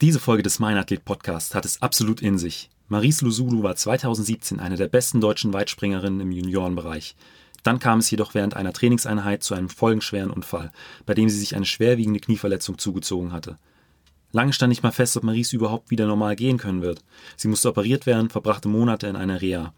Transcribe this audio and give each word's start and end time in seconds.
Diese 0.00 0.18
Folge 0.18 0.42
des 0.42 0.58
Mein 0.60 0.78
Athlet 0.78 1.04
Podcast 1.04 1.54
hat 1.54 1.66
es 1.66 1.82
absolut 1.82 2.22
in 2.22 2.38
sich. 2.38 2.70
Maries 2.88 3.20
Lusulu 3.20 3.62
war 3.62 3.76
2017 3.76 4.58
eine 4.58 4.76
der 4.76 4.88
besten 4.88 5.20
deutschen 5.20 5.52
Weitspringerinnen 5.52 6.20
im 6.20 6.32
Juniorenbereich. 6.32 7.16
Dann 7.64 7.80
kam 7.80 7.98
es 7.98 8.10
jedoch 8.10 8.32
während 8.32 8.56
einer 8.56 8.72
Trainingseinheit 8.72 9.42
zu 9.42 9.52
einem 9.52 9.68
folgenschweren 9.68 10.30
Unfall, 10.30 10.72
bei 11.04 11.12
dem 11.12 11.28
sie 11.28 11.38
sich 11.38 11.54
eine 11.54 11.66
schwerwiegende 11.66 12.20
Knieverletzung 12.20 12.78
zugezogen 12.78 13.32
hatte. 13.32 13.58
Lange 14.32 14.54
stand 14.54 14.70
nicht 14.70 14.82
mal 14.82 14.90
fest, 14.90 15.18
ob 15.18 15.22
Maries 15.22 15.52
überhaupt 15.52 15.90
wieder 15.90 16.06
normal 16.06 16.34
gehen 16.34 16.56
können 16.56 16.80
wird. 16.80 17.04
Sie 17.36 17.48
musste 17.48 17.68
operiert 17.68 18.06
werden, 18.06 18.30
verbrachte 18.30 18.68
Monate 18.68 19.06
in 19.06 19.16
einer 19.16 19.42
Reha. 19.42 19.74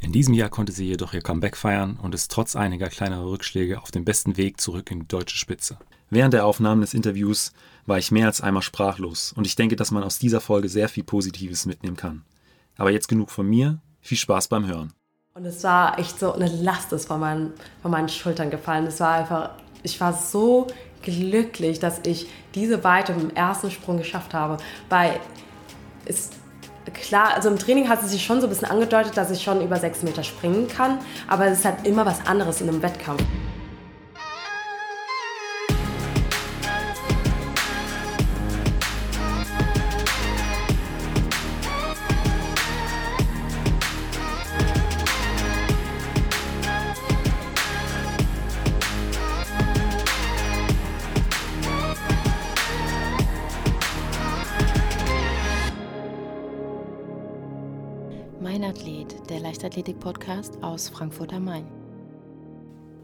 In 0.00 0.12
diesem 0.12 0.34
Jahr 0.34 0.50
konnte 0.50 0.72
sie 0.72 0.84
jedoch 0.84 1.14
ihr 1.14 1.22
Comeback 1.22 1.56
feiern 1.56 1.98
und 2.02 2.14
ist 2.14 2.30
trotz 2.30 2.54
einiger 2.54 2.90
kleinerer 2.90 3.30
Rückschläge 3.30 3.80
auf 3.80 3.90
dem 3.90 4.04
besten 4.04 4.36
Weg 4.36 4.60
zurück 4.60 4.90
in 4.90 5.00
die 5.00 5.08
deutsche 5.08 5.38
Spitze. 5.38 5.78
Während 6.10 6.34
der 6.34 6.44
Aufnahmen 6.44 6.82
des 6.82 6.92
Interviews 6.92 7.52
war 7.86 7.98
ich 7.98 8.10
mehr 8.10 8.26
als 8.26 8.40
einmal 8.40 8.62
sprachlos 8.62 9.32
und 9.36 9.46
ich 9.46 9.56
denke, 9.56 9.76
dass 9.76 9.90
man 9.90 10.02
aus 10.02 10.18
dieser 10.18 10.40
Folge 10.40 10.68
sehr 10.68 10.88
viel 10.88 11.04
Positives 11.04 11.66
mitnehmen 11.66 11.96
kann. 11.96 12.24
Aber 12.76 12.90
jetzt 12.90 13.08
genug 13.08 13.30
von 13.30 13.46
mir, 13.46 13.78
viel 14.00 14.18
Spaß 14.18 14.48
beim 14.48 14.66
Hören. 14.66 14.92
Und 15.34 15.44
es 15.44 15.64
war 15.64 15.98
echt 15.98 16.18
so 16.18 16.32
eine 16.32 16.46
Last 16.46 16.92
ist 16.92 17.06
von 17.06 17.20
meinen, 17.20 17.52
von 17.82 17.90
meinen 17.90 18.08
Schultern 18.08 18.50
gefallen. 18.50 18.86
Es 18.86 19.00
war 19.00 19.14
einfach, 19.14 19.50
ich 19.82 20.00
war 20.00 20.12
so 20.12 20.68
glücklich, 21.02 21.80
dass 21.80 22.00
ich 22.04 22.28
diese 22.54 22.84
Weite 22.84 23.12
im 23.12 23.30
ersten 23.30 23.70
Sprung 23.70 23.98
geschafft 23.98 24.32
habe. 24.32 24.58
Weil 24.88 25.18
es 26.06 26.30
klar, 26.92 27.34
also 27.34 27.48
im 27.48 27.58
Training 27.58 27.88
hat 27.88 28.02
es 28.02 28.10
sich 28.10 28.24
schon 28.24 28.40
so 28.40 28.46
ein 28.46 28.50
bisschen 28.50 28.68
angedeutet, 28.68 29.16
dass 29.16 29.30
ich 29.30 29.42
schon 29.42 29.60
über 29.62 29.76
sechs 29.76 30.02
Meter 30.02 30.22
springen 30.22 30.68
kann, 30.68 30.98
aber 31.28 31.46
es 31.46 31.60
ist 31.60 31.64
halt 31.64 31.86
immer 31.86 32.04
was 32.04 32.26
anderes 32.26 32.60
in 32.60 32.68
einem 32.68 32.82
Wettkampf. 32.82 33.22
Leichtathletik-Podcast 59.74 60.62
aus 60.62 60.88
Frankfurt 60.88 61.32
am 61.32 61.46
Main. 61.46 61.66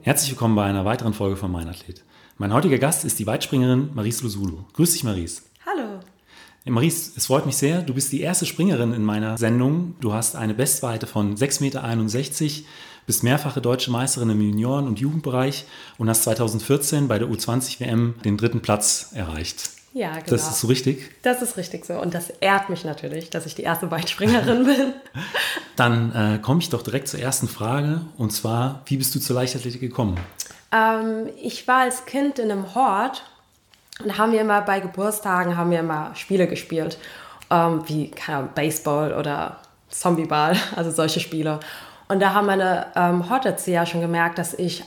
Herzlich 0.03 0.31
willkommen 0.31 0.55
bei 0.55 0.65
einer 0.65 0.85
weiteren 0.85 1.15
Folge 1.15 1.37
von 1.37 1.51
Mein 1.51 1.67
Athlet. 1.67 2.05
Mein 2.39 2.55
heutiger 2.55 2.79
Gast 2.79 3.05
ist 3.05 3.19
die 3.19 3.27
Weitspringerin 3.27 3.91
Maries 3.93 4.23
Lusulu. 4.23 4.59
Grüß 4.75 4.93
dich, 4.93 5.03
Maries. 5.03 5.51
Hallo. 5.67 5.99
Hey 6.63 6.73
Maries, 6.73 7.17
es 7.17 7.27
freut 7.27 7.45
mich 7.45 7.57
sehr. 7.57 7.83
Du 7.83 7.93
bist 7.93 8.13
die 8.13 8.21
erste 8.21 8.47
Springerin 8.47 8.93
in 8.93 9.03
meiner 9.03 9.37
Sendung. 9.37 9.97
Du 10.01 10.13
hast 10.13 10.37
eine 10.37 10.55
Bestweite 10.55 11.09
von 11.09 11.35
6,61 11.35 11.61
Meter, 11.61 12.65
bist 13.05 13.25
mehrfache 13.25 13.61
deutsche 13.61 13.91
Meisterin 13.91 14.31
im 14.31 14.41
Junioren- 14.41 14.87
und 14.87 15.01
Jugendbereich 15.01 15.65
und 15.99 16.09
hast 16.09 16.23
2014 16.23 17.09
bei 17.09 17.19
der 17.19 17.29
U20-WM 17.29 18.15
den 18.25 18.37
dritten 18.37 18.61
Platz 18.61 19.11
erreicht. 19.13 19.71
Ja, 19.93 20.13
genau. 20.13 20.25
Das 20.27 20.49
ist 20.49 20.61
so 20.61 20.69
richtig? 20.69 21.11
Das 21.23 21.43
ist 21.43 21.57
richtig 21.57 21.85
so. 21.85 21.95
Und 21.95 22.15
das 22.15 22.31
ehrt 22.41 22.71
mich 22.71 22.85
natürlich, 22.85 23.31
dass 23.31 23.47
ich 23.47 23.55
die 23.55 23.63
erste 23.63 23.91
Weitspringerin 23.91 24.65
bin. 24.65 24.93
Dann 25.77 26.15
äh, 26.15 26.39
komme 26.39 26.61
ich 26.61 26.71
doch 26.71 26.83
direkt 26.83 27.09
zur 27.09 27.21
ersten 27.21 27.49
Frage. 27.49 28.03
Und 28.17 28.31
zwar, 28.31 28.83
wie 28.87 28.97
bist 28.97 29.15
du 29.15 29.21
zur 29.21 29.37
Leichtathletik 29.37 29.81
gekommen? 29.81 30.19
Ähm, 30.73 31.29
ich 31.43 31.67
war 31.67 31.81
als 31.81 32.05
Kind 32.05 32.39
in 32.39 32.51
einem 32.51 32.75
Hort 32.75 33.25
und 34.05 34.17
haben 34.17 34.33
wir 34.33 34.41
immer 34.41 34.61
bei 34.63 34.81
Geburtstagen 34.81 35.57
haben 35.57 35.71
wir 35.71 35.81
immer 35.81 36.15
Spiele 36.15 36.47
gespielt. 36.47 36.99
Ähm, 37.51 37.83
wie 37.87 38.13
Ahnung, 38.29 38.51
Baseball 38.55 39.13
oder 39.13 39.57
Zombieball, 39.89 40.57
also 40.77 40.93
solche 40.93 41.19
Spiele. 41.19 41.59
Und 42.07 42.21
da 42.21 42.33
haben 42.33 42.47
meine 42.47 42.87
ähm, 42.95 43.29
Horterzieher 43.29 43.87
schon 43.87 44.01
gemerkt, 44.01 44.39
dass 44.39 44.55
ich 44.55 44.85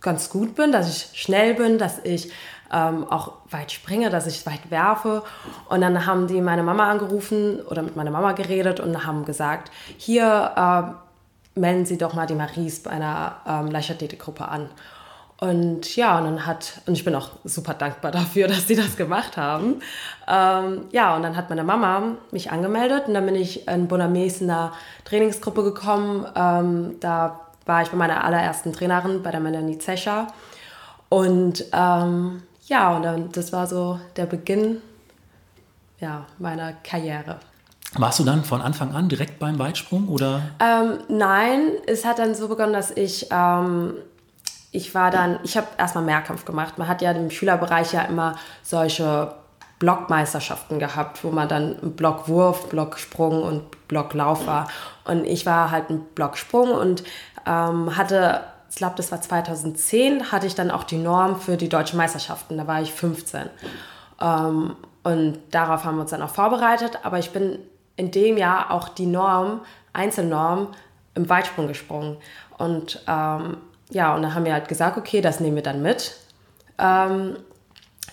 ganz 0.00 0.30
gut 0.30 0.54
bin, 0.56 0.72
dass 0.72 0.88
ich 0.88 1.20
schnell 1.20 1.54
bin, 1.54 1.78
dass 1.78 1.98
ich 2.04 2.30
ähm, 2.72 3.06
auch 3.08 3.32
weit 3.50 3.72
springe, 3.72 4.10
dass 4.10 4.26
ich 4.26 4.44
weit 4.46 4.70
werfe. 4.70 5.22
Und 5.68 5.80
dann 5.80 6.06
haben 6.06 6.26
die 6.26 6.40
meine 6.40 6.62
Mama 6.62 6.90
angerufen 6.90 7.60
oder 7.60 7.82
mit 7.82 7.96
meiner 7.96 8.10
Mama 8.10 8.32
geredet 8.32 8.80
und 8.80 9.06
haben 9.06 9.24
gesagt, 9.24 9.70
hier 9.96 10.52
äh, 10.56 11.58
melden 11.58 11.86
Sie 11.86 11.98
doch 11.98 12.14
mal 12.14 12.26
die 12.26 12.34
Maries 12.34 12.82
bei 12.82 12.90
einer 12.90 13.36
ähm, 13.46 13.70
Leichtathletikgruppe 13.70 14.46
an. 14.46 14.68
Und 15.38 15.96
ja, 15.96 16.16
und 16.18 16.24
dann 16.24 16.46
hat, 16.46 16.80
und 16.86 16.94
ich 16.94 17.04
bin 17.04 17.14
auch 17.14 17.30
super 17.44 17.74
dankbar 17.74 18.10
dafür, 18.10 18.48
dass 18.48 18.66
sie 18.66 18.76
das 18.76 18.96
gemacht 18.96 19.36
haben. 19.36 19.80
Ähm, 20.26 20.84
ja, 20.92 21.14
und 21.14 21.22
dann 21.22 21.36
hat 21.36 21.50
meine 21.50 21.64
Mama 21.64 22.16
mich 22.30 22.50
angemeldet 22.50 23.04
und 23.08 23.14
dann 23.14 23.26
bin 23.26 23.34
ich 23.34 23.68
in 23.68 23.88
Bonames 23.88 24.40
in 24.40 24.50
einer 24.50 24.72
Trainingsgruppe 25.04 25.62
gekommen. 25.62 26.26
Ähm, 26.34 26.96
da 27.00 27.40
war 27.66 27.82
ich 27.82 27.90
bei 27.90 27.96
meiner 27.96 28.24
allerersten 28.24 28.72
Trainerin, 28.72 29.22
bei 29.22 29.30
der 29.30 29.40
Melanie 29.40 29.78
Zescher. 29.78 30.28
Und 31.08 31.64
ähm, 31.72 32.42
ja, 32.66 32.94
und 32.96 33.02
dann, 33.02 33.32
das 33.32 33.52
war 33.52 33.66
so 33.66 33.98
der 34.16 34.26
Beginn 34.26 34.80
ja, 36.00 36.26
meiner 36.38 36.72
Karriere. 36.72 37.38
Warst 37.94 38.18
du 38.18 38.24
dann 38.24 38.44
von 38.44 38.60
Anfang 38.60 38.94
an 38.94 39.08
direkt 39.08 39.38
beim 39.38 39.58
Weitsprung 39.58 40.08
oder? 40.08 40.42
Ähm, 40.60 40.98
nein, 41.08 41.72
es 41.86 42.04
hat 42.04 42.18
dann 42.18 42.34
so 42.34 42.48
begonnen, 42.48 42.72
dass 42.72 42.90
ich, 42.90 43.28
ähm, 43.30 43.94
ich 44.72 44.94
war 44.94 45.10
dann, 45.10 45.38
ich 45.44 45.56
habe 45.56 45.66
erstmal 45.78 46.04
Mehrkampf 46.04 46.44
gemacht. 46.44 46.78
Man 46.78 46.88
hat 46.88 47.00
ja 47.00 47.12
im 47.12 47.30
Schülerbereich 47.30 47.92
ja 47.92 48.02
immer 48.02 48.36
solche 48.62 49.32
Blockmeisterschaften 49.78 50.78
gehabt, 50.78 51.22
wo 51.22 51.30
man 51.30 51.48
dann 51.48 51.76
Blockwurf, 51.92 52.68
Blocksprung 52.68 53.42
und 53.42 53.88
Blocklauf 53.88 54.46
war. 54.46 54.68
Und 55.04 55.24
ich 55.24 55.46
war 55.46 55.70
halt 55.70 55.90
ein 55.90 56.00
Blocksprung 56.14 56.72
und 56.72 57.04
ähm, 57.46 57.96
hatte 57.96 58.40
ich 58.76 58.78
glaube, 58.78 58.96
das 58.96 59.10
war 59.10 59.22
2010, 59.22 60.32
hatte 60.32 60.46
ich 60.46 60.54
dann 60.54 60.70
auch 60.70 60.84
die 60.84 60.98
Norm 60.98 61.40
für 61.40 61.56
die 61.56 61.70
deutschen 61.70 61.96
Meisterschaften. 61.96 62.58
Da 62.58 62.66
war 62.66 62.82
ich 62.82 62.92
15. 62.92 63.48
Ähm, 64.20 64.76
und 65.02 65.38
darauf 65.50 65.84
haben 65.84 65.96
wir 65.96 66.02
uns 66.02 66.10
dann 66.10 66.20
auch 66.20 66.28
vorbereitet. 66.28 66.98
Aber 67.02 67.18
ich 67.18 67.30
bin 67.30 67.58
in 67.96 68.10
dem 68.10 68.36
Jahr 68.36 68.70
auch 68.70 68.90
die 68.90 69.06
Norm, 69.06 69.62
Einzelnorm, 69.94 70.72
im 71.14 71.26
Weitsprung 71.26 71.68
gesprungen. 71.68 72.18
Und 72.58 73.02
ähm, 73.08 73.56
ja, 73.88 74.14
und 74.14 74.20
dann 74.20 74.34
haben 74.34 74.44
wir 74.44 74.52
halt 74.52 74.68
gesagt, 74.68 74.98
okay, 74.98 75.22
das 75.22 75.40
nehmen 75.40 75.56
wir 75.56 75.62
dann 75.62 75.80
mit. 75.80 76.14
Ähm, 76.76 77.38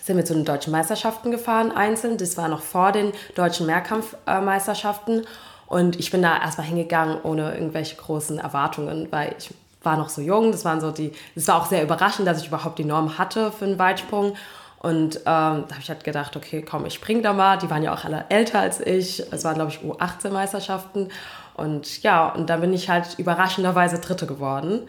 sind 0.00 0.16
wir 0.16 0.24
zu 0.24 0.32
den 0.32 0.46
deutschen 0.46 0.72
Meisterschaften 0.72 1.30
gefahren, 1.30 1.72
einzeln. 1.72 2.16
Das 2.16 2.38
war 2.38 2.48
noch 2.48 2.62
vor 2.62 2.90
den 2.90 3.12
deutschen 3.34 3.66
Mehrkampfmeisterschaften. 3.66 5.26
Und 5.66 6.00
ich 6.00 6.10
bin 6.10 6.22
da 6.22 6.40
erstmal 6.40 6.66
hingegangen 6.66 7.18
ohne 7.22 7.52
irgendwelche 7.52 7.96
großen 7.96 8.38
Erwartungen, 8.38 9.08
weil 9.10 9.34
ich 9.38 9.50
war 9.84 9.96
noch 9.96 10.08
so 10.08 10.20
jung. 10.20 10.52
Das 10.52 10.64
waren 10.64 10.80
so 10.80 10.90
die, 10.90 11.12
es 11.34 11.48
war 11.48 11.56
auch 11.56 11.66
sehr 11.66 11.82
überraschend, 11.82 12.26
dass 12.26 12.40
ich 12.40 12.48
überhaupt 12.48 12.78
die 12.78 12.84
Norm 12.84 13.18
hatte 13.18 13.52
für 13.52 13.64
einen 13.64 13.78
Weitsprung. 13.78 14.34
Und 14.78 15.16
ähm, 15.16 15.22
da 15.24 15.70
habe 15.70 15.80
ich 15.80 15.88
halt 15.88 16.04
gedacht, 16.04 16.36
okay, 16.36 16.62
komm, 16.62 16.84
ich 16.84 16.94
spring 16.94 17.22
da 17.22 17.32
mal. 17.32 17.56
Die 17.56 17.70
waren 17.70 17.82
ja 17.82 17.94
auch 17.94 18.04
alle 18.04 18.26
älter 18.28 18.60
als 18.60 18.80
ich. 18.80 19.22
Es 19.32 19.42
waren, 19.44 19.54
glaube 19.54 19.70
ich, 19.70 19.78
U18-Meisterschaften. 19.78 21.08
Und 21.54 22.02
ja, 22.02 22.28
und 22.28 22.50
dann 22.50 22.60
bin 22.60 22.72
ich 22.74 22.90
halt 22.90 23.18
überraschenderweise 23.18 23.98
Dritte 23.98 24.26
geworden. 24.26 24.80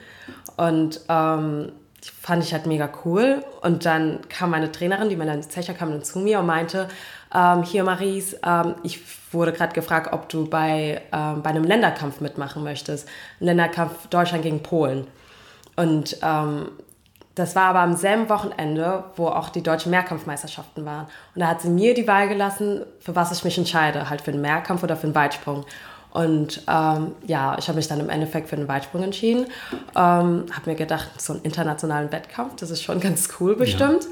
Und 0.58 1.00
ähm, 1.08 1.72
fand 2.12 2.44
ich 2.44 2.54
halt 2.54 2.66
mega 2.66 2.90
cool. 3.04 3.44
Und 3.62 3.86
dann 3.86 4.20
kam 4.30 4.52
meine 4.52 4.72
Trainerin, 4.72 5.10
die 5.10 5.16
Melanie 5.16 5.48
Zecher, 5.48 5.74
kam 5.74 5.92
dann 5.92 6.04
zu 6.04 6.20
mir 6.20 6.40
und 6.40 6.46
meinte, 6.46 6.88
ähm, 7.34 7.64
hier 7.64 7.84
Maries, 7.84 8.38
ähm, 8.46 8.76
ich 8.84 9.02
wurde 9.32 9.52
gerade 9.52 9.74
gefragt, 9.74 10.14
ob 10.14 10.30
du 10.30 10.50
bei, 10.50 11.02
ähm, 11.12 11.42
bei 11.42 11.50
einem 11.50 11.64
Länderkampf 11.64 12.22
mitmachen 12.22 12.64
möchtest. 12.64 13.08
Ein 13.40 13.46
Länderkampf 13.46 14.08
Deutschland 14.08 14.44
gegen 14.44 14.64
Polen. 14.64 15.08
Und 15.76 16.18
ähm, 16.22 16.70
das 17.36 17.54
war 17.56 17.64
aber 17.64 17.80
am 17.80 17.96
selben 17.96 18.30
Wochenende, 18.30 19.04
wo 19.18 19.28
auch 19.28 19.50
die 19.50 19.62
deutschen 19.62 19.92
Mehrkampfmeisterschaften 19.92 20.86
waren. 20.86 21.08
Und 21.36 21.42
da 21.42 21.48
hat 21.48 21.62
sie 21.62 21.70
mir 21.70 21.94
die 21.94 22.08
Wahl 22.08 22.30
gelassen, 22.30 22.86
für 23.00 23.16
was 23.16 23.34
ich 23.34 23.44
mich 23.44 23.58
entscheide, 23.58 24.10
halt 24.10 24.22
für 24.22 24.32
den 24.32 24.40
Mehrkampf 24.40 24.84
oder 24.84 24.96
für 24.96 25.08
den 25.08 25.16
Weitsprung. 25.16 25.66
Und 26.16 26.62
ähm, 26.70 27.12
ja, 27.28 27.58
ich 27.60 27.68
habe 27.68 27.76
mich 27.76 27.90
dann 27.90 28.00
im 28.00 28.08
Endeffekt 28.08 28.48
für 28.48 28.56
den 28.56 28.70
Weitsprung 28.70 29.04
entschieden. 29.04 29.48
Ähm, 29.98 30.46
habe 30.50 30.62
mir 30.66 30.76
gedacht, 30.76 31.10
so 31.20 31.34
einen 31.34 31.42
internationalen 31.42 32.10
Wettkampf, 32.14 32.56
das 32.56 32.72
ist 32.72 32.82
schon 32.82 33.02
ganz 33.02 33.28
cool 33.40 33.58
bestimmt. 33.58 34.08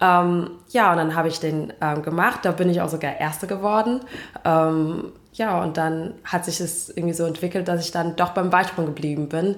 Ja. 0.00 0.22
Ähm, 0.22 0.50
ja, 0.70 0.90
und 0.90 0.96
dann 0.96 1.14
habe 1.14 1.28
ich 1.28 1.38
den 1.38 1.72
ähm, 1.80 2.02
gemacht. 2.02 2.40
Da 2.42 2.50
bin 2.50 2.68
ich 2.68 2.80
auch 2.80 2.88
sogar 2.88 3.20
Erste 3.20 3.46
geworden. 3.46 4.00
Ähm, 4.44 5.12
ja, 5.32 5.62
und 5.62 5.76
dann 5.76 6.14
hat 6.24 6.44
sich 6.44 6.60
es 6.60 6.88
irgendwie 6.88 7.14
so 7.14 7.24
entwickelt, 7.24 7.68
dass 7.68 7.84
ich 7.84 7.92
dann 7.92 8.16
doch 8.16 8.30
beim 8.30 8.50
Weitsprung 8.50 8.86
geblieben 8.86 9.28
bin. 9.28 9.54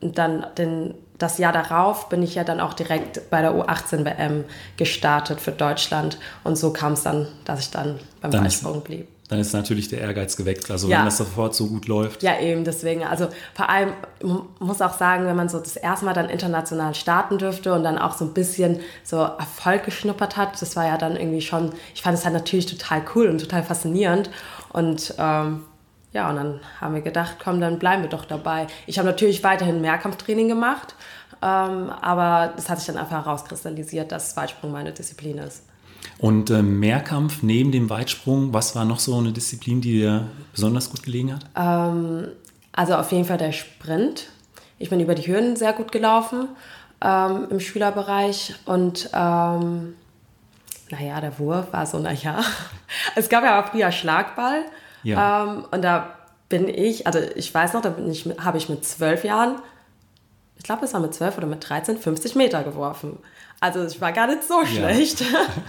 Und 0.00 0.18
dann 0.18 0.46
den, 0.56 0.94
das 1.18 1.38
Jahr 1.38 1.52
darauf 1.52 2.08
bin 2.08 2.22
ich 2.22 2.36
ja 2.36 2.44
dann 2.44 2.60
auch 2.60 2.74
direkt 2.74 3.28
bei 3.28 3.42
der 3.42 3.54
U18-WM 3.56 4.44
gestartet 4.76 5.40
für 5.40 5.50
Deutschland. 5.50 6.20
Und 6.44 6.56
so 6.56 6.72
kam 6.72 6.92
es 6.92 7.02
dann, 7.02 7.26
dass 7.44 7.58
ich 7.58 7.70
dann 7.72 7.98
beim 8.20 8.30
dann 8.30 8.44
Weitsprung 8.44 8.82
blieb. 8.82 9.08
Dann 9.30 9.38
ist 9.38 9.52
natürlich 9.52 9.88
der 9.88 10.00
Ehrgeiz 10.00 10.36
geweckt. 10.36 10.70
Also 10.72 10.88
Ja. 10.88 10.98
wenn 10.98 11.04
das 11.04 11.16
sofort 11.16 11.54
so 11.54 11.68
gut 11.68 11.86
läuft. 11.86 12.24
Ja, 12.24 12.40
eben, 12.40 12.64
deswegen. 12.64 13.04
Also 13.04 13.28
vor 13.54 13.70
allem 13.70 13.92
man 14.22 14.42
muss 14.58 14.82
auch 14.82 14.92
sagen, 14.92 15.24
wenn 15.26 15.36
man 15.36 15.48
so 15.48 15.60
das 15.60 15.76
erste 15.76 16.04
Mal 16.04 16.14
dann 16.14 16.28
international 16.28 16.94
starten 16.96 17.38
dürfte 17.38 17.72
und 17.72 17.84
dann 17.84 17.96
auch 17.96 18.16
so 18.16 18.24
ein 18.24 18.34
bisschen 18.34 18.80
so 19.04 19.18
Erfolg 19.18 19.84
geschnuppert 19.84 20.36
hat, 20.36 20.60
das 20.60 20.74
war 20.74 20.84
ja 20.84 20.98
dann 20.98 21.14
irgendwie 21.16 21.40
schon, 21.40 21.72
ich 21.94 22.02
fand 22.02 22.18
es 22.18 22.24
halt 22.24 22.34
natürlich 22.34 22.66
total 22.66 23.02
cool 23.14 23.28
und 23.28 23.38
total 23.38 23.62
faszinierend. 23.62 24.30
Und 24.72 25.14
ähm, 25.16 25.62
ja, 26.12 26.28
und 26.28 26.36
dann 26.36 26.60
haben 26.80 26.94
wir 26.94 27.02
gedacht, 27.02 27.36
komm, 27.42 27.60
dann 27.60 27.78
bleiben 27.78 28.02
wir 28.02 28.10
doch 28.10 28.24
dabei. 28.24 28.66
Ich 28.88 28.98
habe 28.98 29.06
natürlich 29.06 29.44
weiterhin 29.44 29.80
Mehrkampftraining 29.80 30.48
gemacht, 30.48 30.96
ähm, 31.40 31.88
aber 32.00 32.52
das 32.56 32.68
hat 32.68 32.78
sich 32.78 32.88
dann 32.88 32.96
einfach 32.96 33.24
herauskristallisiert, 33.24 34.10
dass 34.10 34.36
Weitsprung 34.36 34.72
meine 34.72 34.90
Disziplin 34.90 35.38
ist. 35.38 35.62
Und 36.18 36.50
äh, 36.50 36.62
Mehrkampf 36.62 37.42
neben 37.42 37.72
dem 37.72 37.88
Weitsprung, 37.90 38.52
was 38.52 38.76
war 38.76 38.84
noch 38.84 38.98
so 38.98 39.16
eine 39.16 39.32
Disziplin, 39.32 39.80
die 39.80 39.92
dir 40.00 40.26
besonders 40.52 40.90
gut 40.90 41.02
gelegen 41.02 41.32
hat? 41.34 41.46
Also 42.72 42.94
auf 42.94 43.10
jeden 43.12 43.24
Fall 43.24 43.38
der 43.38 43.52
Sprint. 43.52 44.28
Ich 44.78 44.90
bin 44.90 45.00
über 45.00 45.14
die 45.14 45.26
Hürden 45.26 45.56
sehr 45.56 45.72
gut 45.72 45.92
gelaufen 45.92 46.48
ähm, 47.02 47.46
im 47.50 47.60
Schülerbereich 47.60 48.54
und 48.66 49.10
ähm, 49.14 49.94
naja, 50.90 51.20
der 51.20 51.38
Wurf 51.38 51.72
war 51.72 51.86
so, 51.86 51.98
naja. 51.98 52.40
Es 53.14 53.28
gab 53.28 53.44
ja 53.44 53.62
auch 53.62 53.68
früher 53.68 53.92
Schlagball 53.92 54.62
Ja. 55.02 55.44
ähm, 55.44 55.64
und 55.70 55.82
da 55.82 56.14
bin 56.48 56.68
ich, 56.68 57.06
also 57.06 57.20
ich 57.36 57.54
weiß 57.54 57.74
noch, 57.74 57.82
da 57.82 57.90
bin 57.90 58.10
ich, 58.10 58.28
habe 58.42 58.58
ich 58.58 58.68
mit 58.68 58.84
zwölf 58.84 59.22
Jahren, 59.24 59.56
ich 60.60 60.64
glaube, 60.64 60.84
es 60.84 60.92
war 60.92 61.00
mit 61.00 61.14
zwölf 61.14 61.38
oder 61.38 61.46
mit 61.46 61.66
13, 61.66 61.96
50 61.96 62.34
Meter 62.34 62.62
geworfen. 62.62 63.16
Also 63.60 63.80
es 63.80 63.98
war 63.98 64.12
gar 64.12 64.26
nicht 64.26 64.44
so 64.44 64.62
schlecht. 64.66 65.24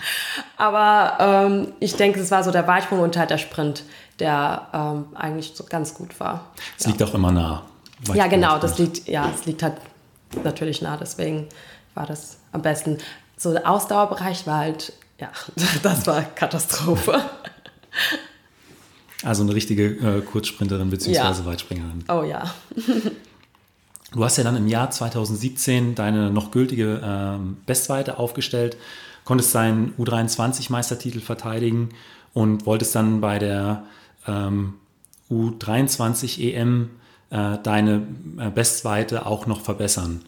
Aber 0.58 1.16
ähm, 1.22 1.74
ich 1.80 1.96
denke, 1.96 2.20
es 2.20 2.30
war 2.30 2.44
so 2.44 2.52
der 2.52 2.68
Weitsprung 2.68 3.00
und 3.00 3.16
halt 3.16 3.30
der 3.30 3.38
Sprint, 3.38 3.84
der 4.20 4.68
ähm, 4.74 5.06
eigentlich 5.16 5.54
so 5.56 5.64
ganz 5.64 5.94
gut 5.94 6.20
war. 6.20 6.52
Es 6.78 6.88
liegt 6.88 7.02
auch 7.02 7.14
immer 7.14 7.32
nah. 7.32 7.64
Ja, 8.02 8.10
Weitsprung, 8.10 8.30
genau, 8.32 8.60
das 8.60 8.80
liegt, 8.80 9.08
ja, 9.08 9.32
es 9.34 9.46
liegt 9.46 9.64
halt 9.64 9.76
natürlich 10.44 10.82
nah, 10.82 10.98
deswegen 10.98 11.48
war 11.94 12.06
das 12.06 12.40
am 12.52 12.62
besten. 12.62 12.98
So 13.38 13.54
der 13.54 13.70
Ausdauerbereich 13.70 14.46
war 14.46 14.58
halt, 14.58 14.92
ja, 15.22 15.32
das 15.84 16.06
war 16.06 16.22
Katastrophe. 16.22 17.22
Also 19.24 19.44
eine 19.44 19.56
richtige 19.56 19.86
äh, 19.86 20.20
Kurzsprinterin 20.20 20.90
bzw. 20.90 21.46
Weitspringerin. 21.46 22.04
Oh 22.10 22.24
ja. 22.24 22.54
Du 24.12 24.26
hast 24.26 24.38
ja 24.38 24.44
dann 24.44 24.58
im 24.58 24.68
Jahr 24.68 24.92
2017 24.92 25.96
deine 25.96 26.32
noch 26.32 26.52
gültige 26.52 27.02
ähm, 27.04 27.58
Bestweite 27.66 28.20
aufgestellt, 28.20 28.78
konntest 29.24 29.56
deinen 29.56 29.94
U23-Meistertitel 29.98 31.22
verteidigen 31.22 31.90
und 32.34 32.66
wolltest 32.66 32.94
dann 32.96 33.22
bei 33.22 33.40
der 33.40 33.84
ähm, 34.28 34.74
U23 35.30 36.42
EM 36.42 36.90
äh, 37.30 37.58
deine 37.64 38.06
äh, 38.38 38.50
Bestweite 38.50 39.26
auch 39.26 39.48
noch 39.48 39.62
verbessern. 39.62 40.24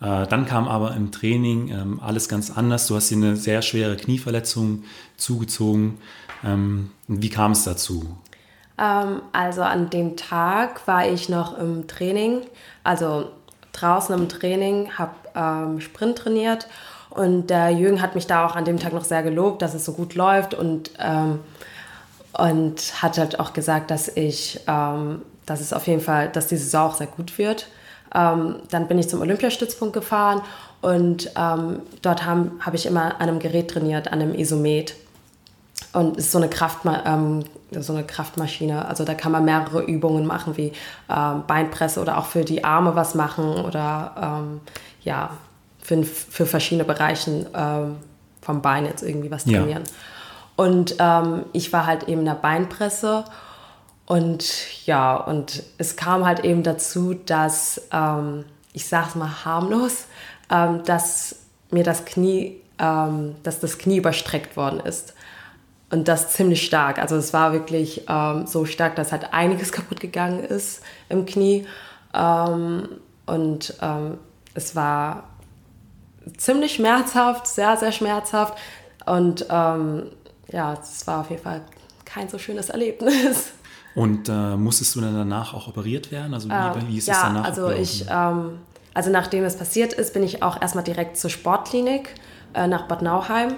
Äh, 0.00 0.26
dann 0.26 0.44
kam 0.44 0.68
aber 0.68 0.94
im 0.94 1.10
Training 1.10 1.68
ähm, 1.68 2.00
alles 2.00 2.28
ganz 2.28 2.50
anders. 2.50 2.86
Du 2.88 2.96
hast 2.96 3.10
dir 3.10 3.16
eine 3.16 3.36
sehr 3.36 3.62
schwere 3.62 3.96
Knieverletzung 3.96 4.84
zugezogen. 5.16 5.98
Ähm, 6.44 6.90
wie 7.08 7.30
kam 7.30 7.52
es 7.52 7.64
dazu? 7.64 8.18
Ähm, 8.78 9.22
also 9.32 9.62
an 9.62 9.90
dem 9.90 10.16
Tag 10.16 10.86
war 10.86 11.06
ich 11.06 11.28
noch 11.28 11.58
im 11.58 11.86
Training, 11.86 12.42
also 12.82 13.30
draußen 13.72 14.14
im 14.16 14.28
Training, 14.28 14.90
habe 14.98 15.14
ähm, 15.34 15.80
Sprint 15.80 16.18
trainiert 16.18 16.68
und 17.10 17.48
der 17.48 17.70
Jürgen 17.70 18.02
hat 18.02 18.14
mich 18.14 18.26
da 18.26 18.46
auch 18.46 18.56
an 18.56 18.64
dem 18.64 18.78
Tag 18.78 18.92
noch 18.92 19.04
sehr 19.04 19.22
gelobt, 19.22 19.62
dass 19.62 19.74
es 19.74 19.84
so 19.84 19.92
gut 19.92 20.14
läuft 20.14 20.54
und, 20.54 20.90
ähm, 20.98 21.40
und 22.32 23.02
hat 23.02 23.18
halt 23.18 23.38
auch 23.38 23.52
gesagt, 23.52 23.90
dass 23.90 24.08
ich, 24.08 24.60
ähm, 24.66 25.22
dass 25.46 25.60
es 25.60 25.72
auf 25.72 25.86
jeden 25.86 26.00
Fall, 26.00 26.28
dass 26.28 26.48
die 26.48 26.56
Saison 26.56 26.90
auch 26.90 26.94
sehr 26.94 27.06
gut 27.06 27.38
wird. 27.38 27.68
Ähm, 28.14 28.56
dann 28.70 28.88
bin 28.88 28.98
ich 28.98 29.08
zum 29.08 29.20
Olympiastützpunkt 29.20 29.94
gefahren 29.94 30.42
und 30.82 31.30
ähm, 31.36 31.82
dort 32.02 32.26
habe 32.26 32.50
hab 32.60 32.74
ich 32.74 32.86
immer 32.86 33.14
an 33.20 33.28
einem 33.28 33.38
Gerät 33.38 33.70
trainiert, 33.70 34.08
an 34.08 34.20
einem 34.20 34.34
Isomet. 34.34 34.94
Und 35.94 36.18
es 36.18 36.26
ist 36.26 36.32
so 36.32 36.38
eine, 36.38 36.48
Kraftma 36.48 37.02
ähm, 37.06 37.44
so 37.70 37.92
eine 37.92 38.04
Kraftmaschine. 38.04 38.86
Also 38.86 39.04
da 39.04 39.14
kann 39.14 39.32
man 39.32 39.44
mehrere 39.44 39.82
Übungen 39.82 40.26
machen, 40.26 40.56
wie 40.56 40.72
ähm, 41.08 41.44
Beinpresse 41.46 42.00
oder 42.00 42.18
auch 42.18 42.26
für 42.26 42.44
die 42.44 42.64
Arme 42.64 42.94
was 42.96 43.14
machen 43.14 43.44
oder 43.64 44.14
ähm, 44.20 44.60
ja, 45.02 45.30
für, 45.80 46.02
für 46.04 46.46
verschiedene 46.46 46.84
Bereiche 46.84 47.46
ähm, 47.54 47.96
vom 48.42 48.60
Bein 48.60 48.86
jetzt 48.86 49.02
irgendwie 49.02 49.30
was 49.30 49.44
Ja. 49.46 49.58
trainieren. 49.60 49.84
Und 50.56 50.96
ähm, 50.98 51.46
ich 51.52 51.72
war 51.72 51.86
halt 51.86 52.04
eben 52.04 52.20
in 52.20 52.26
der 52.26 52.34
Beinpresse 52.34 53.24
und 54.06 54.44
ja, 54.86 55.16
und 55.16 55.62
es 55.78 55.96
kam 55.96 56.24
halt 56.26 56.40
eben 56.40 56.62
dazu, 56.62 57.14
dass, 57.14 57.80
ähm, 57.92 58.44
ich 58.72 58.86
sag's 58.86 59.14
mal 59.14 59.44
harmlos, 59.44 60.06
dass 60.84 61.36
mir 61.70 61.84
das 61.84 62.04
Knie, 62.04 62.60
dass 62.76 63.60
das 63.60 63.78
Knie 63.78 63.96
überstreckt 63.96 64.58
worden 64.58 64.80
ist. 64.80 65.13
Und 65.90 66.08
das 66.08 66.32
ziemlich 66.32 66.64
stark. 66.64 66.98
Also 66.98 67.16
es 67.16 67.32
war 67.32 67.52
wirklich 67.52 68.04
ähm, 68.08 68.46
so 68.46 68.64
stark, 68.64 68.96
dass 68.96 69.12
halt 69.12 69.32
einiges 69.32 69.70
kaputt 69.70 70.00
gegangen 70.00 70.42
ist 70.42 70.82
im 71.08 71.26
Knie. 71.26 71.66
Ähm, 72.12 72.88
und 73.26 73.74
ähm, 73.80 74.18
es 74.54 74.74
war 74.74 75.24
ziemlich 76.36 76.74
schmerzhaft, 76.74 77.46
sehr, 77.46 77.76
sehr 77.76 77.92
schmerzhaft. 77.92 78.58
Und 79.06 79.46
ähm, 79.50 80.10
ja, 80.50 80.74
es 80.74 81.06
war 81.06 81.20
auf 81.20 81.30
jeden 81.30 81.42
Fall 81.42 81.62
kein 82.04 82.28
so 82.28 82.38
schönes 82.38 82.70
Erlebnis. 82.70 83.52
Und 83.94 84.28
äh, 84.28 84.56
musstest 84.56 84.96
du 84.96 85.00
dann 85.00 85.14
danach 85.14 85.54
auch 85.54 85.68
operiert 85.68 86.10
werden? 86.10 86.34
Also 86.34 86.48
wie, 86.48 86.88
wie 86.88 86.98
ist 86.98 87.04
es 87.04 87.14
ja, 87.14 87.22
danach 87.22 87.44
also 87.44 87.70
ich, 87.70 88.04
ähm, 88.10 88.58
also 88.92 89.10
nachdem 89.10 89.44
es 89.44 89.56
passiert 89.56 89.92
ist, 89.92 90.12
bin 90.12 90.24
ich 90.24 90.42
auch 90.42 90.60
erstmal 90.60 90.82
direkt 90.82 91.16
zur 91.16 91.30
Sportklinik 91.30 92.08
äh, 92.54 92.66
nach 92.66 92.88
Bad 92.88 93.02
Nauheim. 93.02 93.54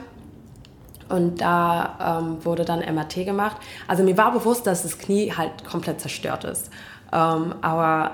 Und 1.09 1.41
da 1.41 2.21
ähm, 2.21 2.45
wurde 2.45 2.65
dann 2.65 2.81
MRT 2.81 3.25
gemacht. 3.25 3.57
Also 3.87 4.03
mir 4.03 4.17
war 4.17 4.33
bewusst, 4.33 4.67
dass 4.67 4.83
das 4.83 4.99
Knie 4.99 5.33
halt 5.37 5.65
komplett 5.65 6.01
zerstört 6.01 6.45
ist. 6.45 6.71
Ähm, 7.13 7.55
aber 7.61 8.13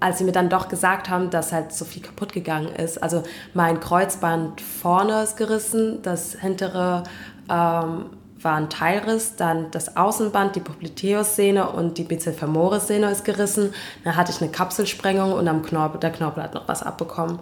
als 0.00 0.18
sie 0.18 0.24
mir 0.24 0.32
dann 0.32 0.48
doch 0.48 0.68
gesagt 0.68 1.10
haben, 1.10 1.30
dass 1.30 1.52
halt 1.52 1.72
so 1.72 1.84
viel 1.84 2.02
kaputt 2.02 2.32
gegangen 2.32 2.68
ist, 2.68 3.02
also 3.02 3.22
mein 3.52 3.80
Kreuzband 3.80 4.60
vorne 4.60 5.22
ist 5.22 5.36
gerissen, 5.36 6.00
das 6.02 6.32
hintere 6.40 7.04
ähm, 7.50 8.06
war 8.42 8.54
ein 8.54 8.70
Teilriss, 8.70 9.36
dann 9.36 9.70
das 9.70 9.96
Außenband, 9.96 10.56
die 10.56 10.60
Popliteus-Sehne 10.60 11.68
und 11.68 11.98
die 11.98 12.04
Bizephalmoris-Sehne 12.04 13.10
ist 13.10 13.24
gerissen. 13.24 13.74
Dann 14.04 14.16
hatte 14.16 14.32
ich 14.32 14.40
eine 14.40 14.50
Kapselsprengung 14.50 15.32
und 15.32 15.46
am 15.46 15.62
Knorpel, 15.62 16.00
der 16.00 16.10
Knorpel 16.10 16.42
hat 16.42 16.54
noch 16.54 16.66
was 16.66 16.82
abbekommen. 16.82 17.40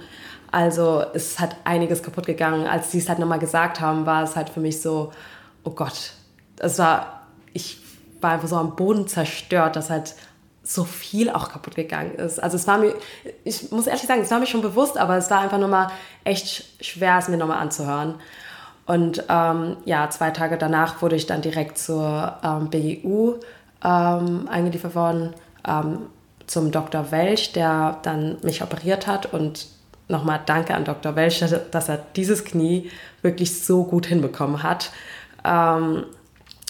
Also 0.51 1.05
es 1.15 1.39
hat 1.39 1.57
einiges 1.65 2.03
kaputt 2.03 2.27
gegangen. 2.27 2.67
Als 2.67 2.91
sie 2.93 2.99
es 2.99 3.09
halt 3.09 3.19
nochmal 3.19 3.39
gesagt 3.39 3.81
haben, 3.81 4.07
war 4.07 4.23
es 4.23 4.37
halt 4.37 4.49
für 4.49 4.61
mich 4.61 4.81
so, 4.81 5.13
oh 5.65 5.71
Gott, 5.71 6.13
es 6.59 6.79
war, 6.79 7.27
ich 7.53 7.79
war 8.21 8.33
einfach 8.33 8.49
so 8.49 8.57
am 8.57 8.77
Boden 8.77 9.07
zerstört, 9.07 9.77
dass 9.77 9.91
halt 9.91 10.15
so 10.63 10.85
viel 10.85 11.31
auch 11.31 11.51
kaputt 11.51 11.77
gegangen 11.77 12.15
ist. 12.15 12.43
Also 12.43 12.57
es 12.57 12.67
war 12.67 12.79
mir, 12.79 12.95
ich 13.45 13.71
muss 13.71 13.87
ehrlich 13.87 14.03
sagen, 14.03 14.21
es 14.21 14.31
war 14.31 14.39
mir 14.39 14.47
schon 14.47 14.61
bewusst, 14.61 14.99
aber 14.99 15.17
es 15.17 15.31
war 15.31 15.41
einfach 15.41 15.59
nochmal 15.59 15.89
echt 16.25 16.85
schwer, 16.85 17.17
es 17.19 17.29
mir 17.29 17.39
nochmal 17.39 17.59
anzuhören. 17.59 18.17
Und 18.87 19.25
ähm, 19.29 19.77
ja, 19.85 20.09
zwei 20.11 20.31
Tage 20.31 20.59
danach 20.59 21.01
wurde 21.03 21.17
ich 21.17 21.27
dann 21.27 21.43
direkt 21.43 21.79
zur 21.79 22.37
ähm, 22.43 22.71
BGU 22.71 23.35
ähm, 23.85 24.49
eingeliefert 24.51 24.95
worden, 24.95 25.35
ähm, 25.67 26.07
zum 26.47 26.71
Dr. 26.71 27.11
Welch, 27.11 27.53
der 27.53 27.99
dann 28.03 28.39
mich 28.43 28.63
operiert 28.63 29.07
hat. 29.07 29.33
Und 29.33 29.67
nochmal 30.09 30.41
danke 30.45 30.75
an 30.75 30.85
Dr. 30.85 31.17
Welch, 31.17 31.39
dass 31.71 31.89
er 31.89 31.99
dieses 32.17 32.45
Knie 32.45 32.91
wirklich 33.23 33.63
so 33.63 33.85
gut 33.85 34.07
hinbekommen 34.07 34.63
hat. 34.63 34.91
Ähm, 35.45 36.05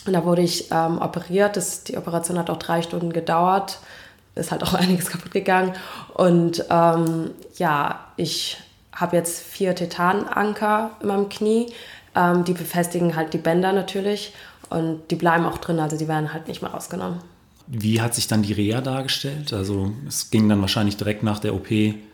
und 0.07 0.13
da 0.13 0.25
wurde 0.25 0.43
ich 0.43 0.71
ähm, 0.71 1.01
operiert. 1.01 1.57
Das, 1.57 1.85
die 1.85 1.97
Operation 1.97 2.39
hat 2.39 2.51
auch 2.51 2.59
drei 2.59 2.83
Stunden 2.83 3.13
gedauert. 3.13 3.79
Ist 4.35 4.51
halt 4.51 4.63
auch 4.63 4.75
einiges 4.75 5.11
kaputt 5.11 5.33
gegangen. 5.33 5.73
Und 6.15 6.65
ähm, 6.71 7.31
ja, 7.57 8.01
ich 8.17 8.59
habe 8.93 9.17
jetzt 9.17 9.41
vier 9.41 9.75
Titananker 9.75 10.91
in 11.01 11.09
meinem 11.09 11.29
Knie. 11.29 11.73
Ähm, 12.15 12.45
die 12.45 12.55
befestigen 12.55 13.17
halt 13.17 13.33
die 13.35 13.39
Bänder 13.39 13.73
natürlich. 13.73 14.35
Und 14.71 15.11
die 15.11 15.17
bleiben 15.17 15.47
auch 15.47 15.59
drin, 15.59 15.81
also 15.81 15.97
die 15.97 16.09
werden 16.09 16.33
halt 16.33 16.49
nicht 16.49 16.63
mehr 16.63 16.73
rausgenommen. 16.73 17.21
Wie 17.71 18.01
hat 18.01 18.15
sich 18.15 18.27
dann 18.29 18.43
die 18.43 18.53
Reha 18.53 18.81
dargestellt? 18.81 19.53
Also 19.53 19.93
es 20.07 20.31
ging 20.31 20.49
dann 20.49 20.61
wahrscheinlich 20.61 20.97
direkt 20.97 21.23
nach 21.23 21.39
der 21.39 21.55
OP 21.55 21.69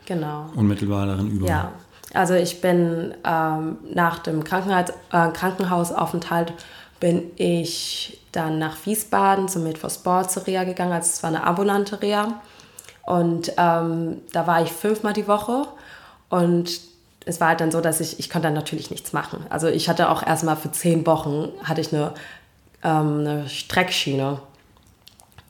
Genau. 0.05 0.49
unmittelbar 0.55 1.05
darin 1.07 1.31
über. 1.31 1.47
Ja, 1.47 1.71
also 2.13 2.33
ich 2.33 2.61
bin 2.61 3.13
ähm, 3.23 3.77
nach 3.93 4.19
dem 4.19 4.43
Krankenhaus, 4.43 4.89
äh, 5.11 5.29
Krankenhausaufenthalt 5.31 6.53
bin 6.99 7.23
ich 7.37 8.19
dann 8.31 8.59
nach 8.59 8.77
Wiesbaden 8.85 9.47
zum 9.47 9.63
Med 9.63 9.77
for 9.77 9.89
Sport 9.89 10.31
zur 10.31 10.45
Reha 10.47 10.63
gegangen. 10.63 10.91
Also 10.91 11.09
es 11.13 11.23
war 11.23 11.29
eine 11.29 11.43
ambulante 11.45 12.01
Reha. 12.01 12.41
Und 13.03 13.51
ähm, 13.57 14.17
da 14.33 14.47
war 14.47 14.61
ich 14.63 14.71
fünfmal 14.71 15.13
die 15.13 15.27
Woche. 15.27 15.67
Und 16.29 16.79
es 17.25 17.39
war 17.39 17.49
halt 17.49 17.61
dann 17.61 17.71
so, 17.71 17.81
dass 17.81 17.99
ich, 18.01 18.19
ich 18.19 18.29
konnte 18.29 18.47
dann 18.47 18.53
natürlich 18.55 18.91
nichts 18.91 19.13
machen. 19.13 19.45
Also 19.49 19.67
ich 19.67 19.89
hatte 19.89 20.09
auch 20.09 20.25
erstmal 20.25 20.57
für 20.57 20.71
zehn 20.71 21.05
Wochen 21.05 21.49
hatte 21.63 21.81
ich 21.81 21.93
eine 21.93 22.13
ähm, 22.83 23.19
eine 23.19 23.49
Streckschiene. 23.49 24.39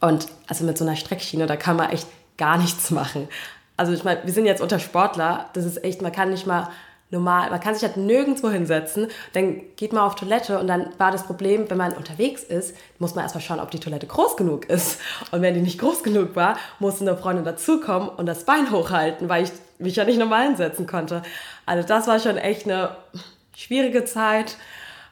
Und 0.06 0.28
also 0.46 0.66
mit 0.66 0.78
so 0.78 0.86
einer 0.86 0.96
Streckschiene, 0.96 1.48
da 1.48 1.56
kann 1.56 1.78
man 1.78 1.90
echt 1.90 2.08
gar 2.38 2.60
nichts 2.60 2.92
machen. 2.92 3.28
Also 3.76 3.92
ich 3.92 4.04
meine, 4.04 4.22
wir 4.24 4.32
sind 4.32 4.46
jetzt 4.46 4.62
unter 4.62 4.78
Sportler, 4.78 5.50
das 5.54 5.66
ist 5.66 5.84
echt, 5.84 6.04
man 6.04 6.12
kann 6.12 6.30
nicht 6.30 6.46
mal 6.46 6.70
normal, 7.10 7.50
man 7.50 7.60
kann 7.60 7.74
sich 7.74 7.84
halt 7.84 7.98
nirgendwo 7.98 8.52
hinsetzen, 8.52 9.08
dann 9.34 9.62
geht 9.76 9.94
man 9.94 10.04
auf 10.04 10.14
Toilette 10.14 10.60
und 10.60 10.68
dann 10.68 10.90
war 11.00 11.12
das 11.12 11.24
Problem, 11.24 11.68
wenn 11.72 11.78
man 11.78 11.94
unterwegs 11.94 12.44
ist, 12.44 12.76
muss 13.00 13.16
man 13.16 13.24
erstmal 13.24 13.42
schauen, 13.42 13.60
ob 13.60 13.72
die 13.72 13.80
Toilette 13.80 14.06
groß 14.06 14.38
genug 14.38 14.66
ist. 14.70 15.02
Und 15.32 15.42
wenn 15.42 15.56
die 15.56 15.62
nicht 15.62 15.80
groß 15.80 16.04
genug 16.04 16.36
war, 16.36 16.58
musste 16.78 17.02
eine 17.02 17.18
Freundin 17.18 17.44
dazukommen 17.44 18.08
und 18.08 18.28
das 18.28 18.44
Bein 18.44 18.70
hochhalten, 18.70 19.28
weil 19.28 19.46
ich 19.46 19.52
mich 19.80 19.96
ja 19.96 20.04
nicht 20.04 20.20
normal 20.20 20.46
hinsetzen 20.46 20.86
konnte. 20.86 21.24
Also 21.66 21.88
das 21.88 22.08
war 22.08 22.20
schon 22.20 22.38
echt 22.38 22.66
eine 22.66 22.96
schwierige 23.56 24.06
Zeit. 24.06 24.58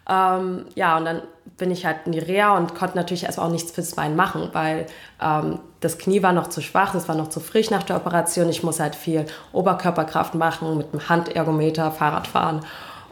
Ähm, 0.09 0.65
ja, 0.75 0.97
und 0.97 1.05
dann 1.05 1.21
bin 1.57 1.71
ich 1.71 1.85
halt 1.85 1.97
in 2.05 2.11
die 2.11 2.19
Reha 2.19 2.57
und 2.57 2.75
konnte 2.75 2.97
natürlich 2.97 3.23
erstmal 3.23 3.47
auch 3.47 3.51
nichts 3.51 3.71
fürs 3.71 3.95
Bein 3.95 4.15
machen, 4.15 4.49
weil 4.53 4.85
ähm, 5.21 5.59
das 5.79 5.97
Knie 5.97 6.23
war 6.23 6.33
noch 6.33 6.47
zu 6.47 6.61
schwach, 6.61 6.95
es 6.95 7.07
war 7.07 7.15
noch 7.15 7.29
zu 7.29 7.39
frisch 7.39 7.69
nach 7.69 7.83
der 7.83 7.97
Operation. 7.97 8.49
Ich 8.49 8.63
muss 8.63 8.79
halt 8.79 8.95
viel 8.95 9.25
Oberkörperkraft 9.51 10.35
machen 10.35 10.77
mit 10.77 10.93
dem 10.93 11.07
Handergometer, 11.09 11.91
Fahrrad 11.91 12.27
fahren. 12.27 12.61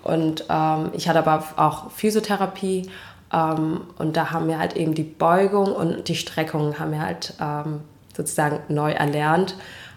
Und 0.03 0.45
ähm, 0.49 0.89
ich 0.93 1.07
hatte 1.07 1.19
aber 1.19 1.43
auch 1.57 1.91
Physiotherapie 1.91 2.89
ähm, 3.31 3.81
und 3.97 4.17
da 4.17 4.31
haben 4.31 4.47
wir 4.47 4.57
halt 4.57 4.75
eben 4.75 4.95
die 4.95 5.03
Beugung 5.03 5.71
und 5.71 6.07
die 6.07 6.15
Streckung 6.15 6.79
haben 6.79 6.91
wir 6.91 7.01
halt 7.01 7.33
ähm, 7.39 7.81
sozusagen 8.15 8.59
neu 8.67 8.91
erlernt, 8.91 9.55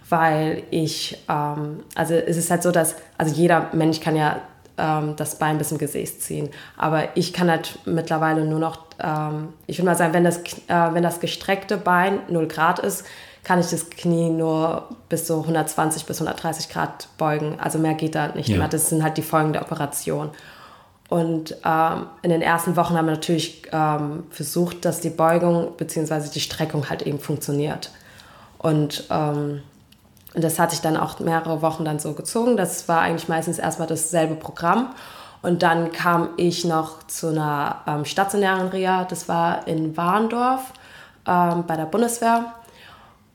weil 0.08 0.62
ich, 0.70 1.18
ähm, 1.28 1.80
also 1.94 2.14
es 2.14 2.36
ist 2.36 2.50
halt 2.50 2.62
so, 2.62 2.70
dass, 2.70 2.96
also 3.16 3.34
jeder 3.34 3.70
Mensch 3.72 4.00
kann 4.00 4.14
ja 4.16 4.40
ähm, 4.78 5.14
das 5.16 5.38
Bein 5.38 5.58
bis 5.58 5.68
zum 5.68 5.78
Gesäß 5.78 6.20
ziehen. 6.20 6.50
Aber 6.76 7.16
ich 7.16 7.32
kann 7.32 7.50
halt 7.50 7.78
mittlerweile 7.84 8.44
nur 8.44 8.58
noch, 8.58 8.78
ähm, 8.98 9.48
ich 9.66 9.78
würde 9.78 9.86
mal 9.86 9.96
sagen, 9.96 10.14
wenn 10.14 10.24
das, 10.24 10.38
äh, 10.38 10.92
wenn 10.92 11.02
das 11.02 11.20
gestreckte 11.20 11.76
Bein 11.76 12.20
0 12.28 12.48
Grad 12.48 12.78
ist, 12.78 13.04
kann 13.44 13.60
ich 13.60 13.68
das 13.68 13.90
Knie 13.90 14.30
nur 14.30 14.88
bis 15.08 15.26
so 15.26 15.40
120 15.40 16.06
bis 16.06 16.20
130 16.20 16.70
Grad 16.70 17.08
beugen. 17.18 17.58
Also 17.60 17.78
mehr 17.78 17.94
geht 17.94 18.14
da 18.14 18.28
nicht 18.28 18.48
ja. 18.48 18.56
mehr. 18.56 18.68
Das 18.68 18.88
sind 18.88 19.02
halt 19.02 19.16
die 19.18 19.22
Folgen 19.22 19.52
der 19.52 19.62
Operation. 19.62 20.30
Und 21.10 21.56
ähm, 21.64 22.06
in 22.22 22.30
den 22.30 22.42
ersten 22.42 22.76
Wochen 22.76 22.96
haben 22.96 23.06
wir 23.06 23.12
natürlich 23.12 23.62
ähm, 23.70 24.24
versucht, 24.30 24.84
dass 24.86 25.00
die 25.00 25.10
Beugung 25.10 25.76
bzw. 25.76 26.30
die 26.32 26.40
Streckung 26.40 26.88
halt 26.88 27.02
eben 27.02 27.20
funktioniert. 27.20 27.90
Und 28.58 29.04
ähm, 29.10 29.62
und 30.34 30.42
das 30.42 30.58
hat 30.58 30.72
sich 30.72 30.80
dann 30.80 30.96
auch 30.96 31.20
mehrere 31.20 31.62
Wochen 31.62 31.84
dann 31.84 31.98
so 31.98 32.12
gezogen. 32.12 32.56
Das 32.56 32.88
war 32.88 33.00
eigentlich 33.00 33.28
meistens 33.28 33.58
erstmal 33.58 33.86
dasselbe 33.88 34.34
Programm. 34.34 34.90
Und 35.42 35.62
dann 35.62 35.92
kam 35.92 36.30
ich 36.36 36.64
noch 36.64 37.06
zu 37.06 37.28
einer 37.28 37.82
ähm, 37.86 38.04
stationären 38.04 38.68
Reha. 38.68 39.04
Das 39.04 39.28
war 39.28 39.68
in 39.68 39.96
Warndorf 39.96 40.72
ähm, 41.26 41.64
bei 41.66 41.76
der 41.76 41.84
Bundeswehr. 41.84 42.46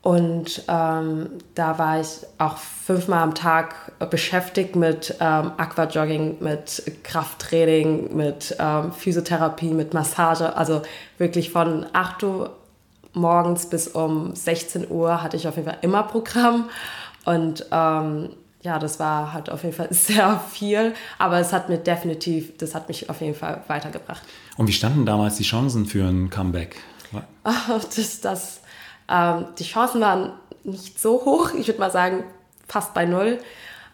Und 0.01 0.63
ähm, 0.67 1.29
da 1.55 1.77
war 1.77 1.99
ich 1.99 2.25
auch 2.37 2.57
fünfmal 2.57 3.21
am 3.21 3.35
Tag 3.35 3.75
beschäftigt 4.09 4.75
mit 4.75 5.15
ähm, 5.19 5.51
Aquajogging, 5.57 6.37
mit 6.39 6.83
Krafttraining, 7.03 8.15
mit 8.15 8.55
ähm, 8.59 8.91
Physiotherapie, 8.91 9.73
mit 9.73 9.93
Massage. 9.93 10.55
Also 10.55 10.81
wirklich 11.17 11.51
von 11.51 11.85
8 11.93 12.23
Uhr 12.23 12.55
morgens 13.13 13.67
bis 13.67 13.87
um 13.87 14.35
16 14.35 14.89
Uhr 14.89 15.21
hatte 15.21 15.37
ich 15.37 15.47
auf 15.47 15.55
jeden 15.55 15.67
Fall 15.67 15.79
immer 15.81 16.03
Programm. 16.03 16.69
Und 17.25 17.65
ähm, 17.71 18.29
ja, 18.61 18.77
das 18.79 18.99
war 18.99 19.33
halt 19.33 19.49
auf 19.49 19.63
jeden 19.63 19.75
Fall 19.75 19.87
sehr 19.93 20.39
viel, 20.51 20.93
aber 21.17 21.39
es 21.39 21.53
hat 21.53 21.69
mir 21.69 21.77
definitiv, 21.77 22.57
das 22.57 22.75
hat 22.75 22.87
mich 22.87 23.09
auf 23.09 23.21
jeden 23.21 23.35
Fall 23.35 23.63
weitergebracht. 23.67 24.21
Und 24.57 24.67
wie 24.67 24.73
standen 24.73 25.05
damals 25.05 25.37
die 25.37 25.43
Chancen 25.43 25.85
für 25.85 26.05
ein 26.05 26.29
Comeback? 26.29 26.77
das, 27.95 28.21
das, 28.21 28.61
ähm, 29.09 29.45
die 29.57 29.63
Chancen 29.63 30.01
waren 30.01 30.33
nicht 30.63 30.99
so 30.99 31.25
hoch, 31.25 31.53
ich 31.53 31.67
würde 31.67 31.79
mal 31.79 31.91
sagen 31.91 32.23
fast 32.67 32.93
bei 32.93 33.05
null. 33.05 33.39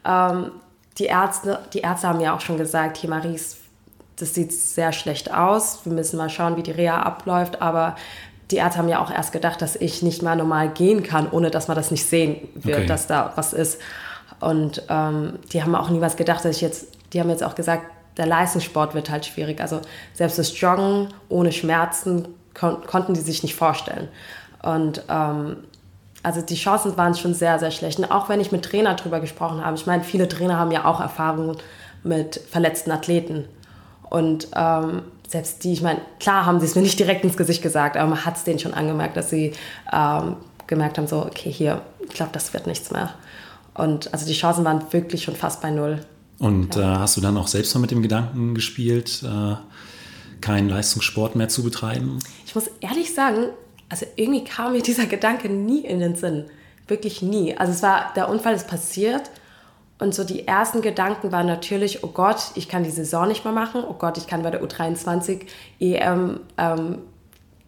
Ähm, 0.04 0.52
die, 0.98 1.06
Ärzte, 1.06 1.60
die 1.74 1.80
Ärzte 1.80 2.08
haben 2.08 2.20
ja 2.20 2.36
auch 2.36 2.42
schon 2.42 2.58
gesagt, 2.58 2.98
hier 2.98 3.10
Maries, 3.10 3.58
das 4.18 4.34
sieht 4.34 4.54
sehr 4.54 4.92
schlecht 4.92 5.34
aus, 5.34 5.86
wir 5.86 5.94
müssen 5.94 6.18
mal 6.18 6.30
schauen, 6.30 6.58
wie 6.58 6.64
die 6.64 6.72
Reha 6.72 7.02
abläuft, 7.02 7.62
aber 7.62 7.96
die 8.52 8.58
Ärzte 8.58 8.80
haben 8.80 8.90
ja 8.90 9.04
auch 9.04 9.12
erst 9.12 9.32
gedacht, 9.32 9.62
dass 9.62 9.76
ich 9.76 10.02
nicht 10.02 10.22
mal 10.22 10.36
normal 10.36 10.70
gehen 10.70 11.04
kann, 11.04 11.30
ohne 11.32 11.50
dass 11.50 11.68
man 11.68 11.76
das 11.76 11.92
nicht 11.92 12.08
sehen 12.08 12.48
wird, 12.56 12.80
okay. 12.80 12.88
dass 12.88 13.08
da 13.08 13.34
was 13.36 13.54
ist. 13.54 13.82
Und 14.40 14.84
ähm, 14.90 15.40
die 15.52 15.64
haben 15.64 15.76
auch 15.76 15.90
nie 15.90 16.02
was 16.02 16.16
gedacht, 16.16 16.46
dass 16.46 16.56
ich 16.56 16.62
jetzt, 16.62 16.88
die 17.14 17.20
haben 17.20 17.30
jetzt 17.30 17.44
auch 17.44 17.56
gesagt, 17.56 17.86
der 18.18 18.26
Leistungssport 18.28 18.94
wird 18.94 19.10
halt 19.10 19.26
schwierig. 19.26 19.60
Also 19.62 19.82
selbst 20.14 20.38
das 20.38 20.60
Joggen 20.60 21.10
ohne 21.30 21.52
Schmerzen 21.52 22.28
kon 22.54 22.86
konnten 22.86 23.14
die 23.14 23.20
sich 23.20 23.44
nicht 23.44 23.56
vorstellen. 23.56 24.08
Und 24.62 25.04
ähm, 25.10 25.58
also 26.24 26.42
die 26.42 26.56
Chancen 26.56 26.98
waren 26.98 27.14
schon 27.14 27.34
sehr, 27.34 27.60
sehr 27.60 27.72
schlecht. 27.72 28.00
Und 28.00 28.06
auch 28.06 28.30
wenn 28.30 28.40
ich 28.40 28.52
mit 28.52 28.64
Trainer 28.64 28.96
drüber 28.96 29.20
gesprochen 29.20 29.64
habe, 29.64 29.76
ich 29.76 29.86
meine, 29.86 30.04
viele 30.04 30.28
Trainer 30.28 30.58
haben 30.58 30.72
ja 30.72 30.86
auch 30.86 31.00
Erfahrungen 31.00 31.58
mit 32.04 32.40
verletzten 32.50 32.92
Athleten. 32.92 33.46
Und 34.10 34.48
ähm, 34.56 35.04
selbst 35.28 35.64
die, 35.64 35.74
ich 35.74 35.82
meine, 35.82 36.02
klar 36.20 36.46
haben 36.46 36.60
sie 36.60 36.66
es 36.66 36.76
mir 36.76 36.82
nicht 36.82 37.00
direkt 37.00 37.24
ins 37.24 37.38
Gesicht 37.38 37.62
gesagt, 37.62 37.98
aber 37.98 38.10
man 38.10 38.26
hat 38.26 38.38
es 38.38 38.44
denen 38.44 38.60
schon 38.60 38.74
angemerkt, 38.74 39.18
dass 39.18 39.30
sie 39.30 39.54
ähm, 39.92 40.38
gemerkt 40.68 40.98
haben, 40.98 41.08
so, 41.08 41.26
okay, 41.26 41.52
hier, 41.52 41.82
ich 42.08 42.16
glaube, 42.16 42.32
das 42.34 42.54
wird 42.54 42.68
nichts 42.68 42.92
mehr. 42.92 43.14
Und 43.74 44.14
also 44.14 44.26
die 44.26 44.34
Chancen 44.34 44.64
waren 44.64 44.82
wirklich 44.92 45.24
schon 45.24 45.36
fast 45.36 45.62
bei 45.62 45.70
null. 45.70 46.00
Und 46.40 46.76
ja. 46.76 46.96
äh, 46.96 47.00
hast 47.00 47.18
du 47.18 47.22
dann 47.22 47.38
auch 47.38 47.48
selbst 47.48 47.74
mal 47.76 47.82
mit 47.82 47.92
dem 47.92 48.02
Gedanken 48.02 48.56
gespielt, 48.56 49.24
äh, 49.24 49.56
keinen 50.42 50.70
Leistungssport 50.70 51.36
mehr 51.36 51.50
zu 51.50 51.64
betreiben? 51.64 52.20
Ich 52.46 52.56
muss 52.56 52.70
ehrlich 52.82 53.14
sagen, 53.14 53.48
also 53.90 54.06
irgendwie 54.16 54.44
kam 54.44 54.74
mir 54.74 54.82
dieser 54.82 55.06
Gedanke 55.06 55.50
nie 55.50 55.82
in 55.82 56.00
den 56.00 56.16
Sinn. 56.16 56.46
Wirklich 56.88 57.22
nie. 57.22 57.58
Also 57.58 57.74
es 57.74 57.82
war, 57.82 58.14
der 58.16 58.30
Unfall 58.30 58.54
ist 58.54 58.68
passiert 58.68 59.32
und 59.98 60.14
so 60.14 60.24
die 60.24 60.48
ersten 60.48 60.82
Gedanken 60.82 61.32
waren 61.32 61.48
natürlich, 61.48 62.04
oh 62.04 62.08
Gott, 62.08 62.52
ich 62.56 62.68
kann 62.68 62.84
die 62.84 62.90
Saison 62.90 63.28
nicht 63.28 63.46
mehr 63.46 63.54
machen, 63.54 63.84
oh 63.88 63.94
Gott, 63.94 64.18
ich 64.18 64.28
kann 64.28 64.44
bei 64.44 64.52
der 64.52 64.62
U23 64.62 65.42
EM 65.80 66.42
ähm, 66.58 66.98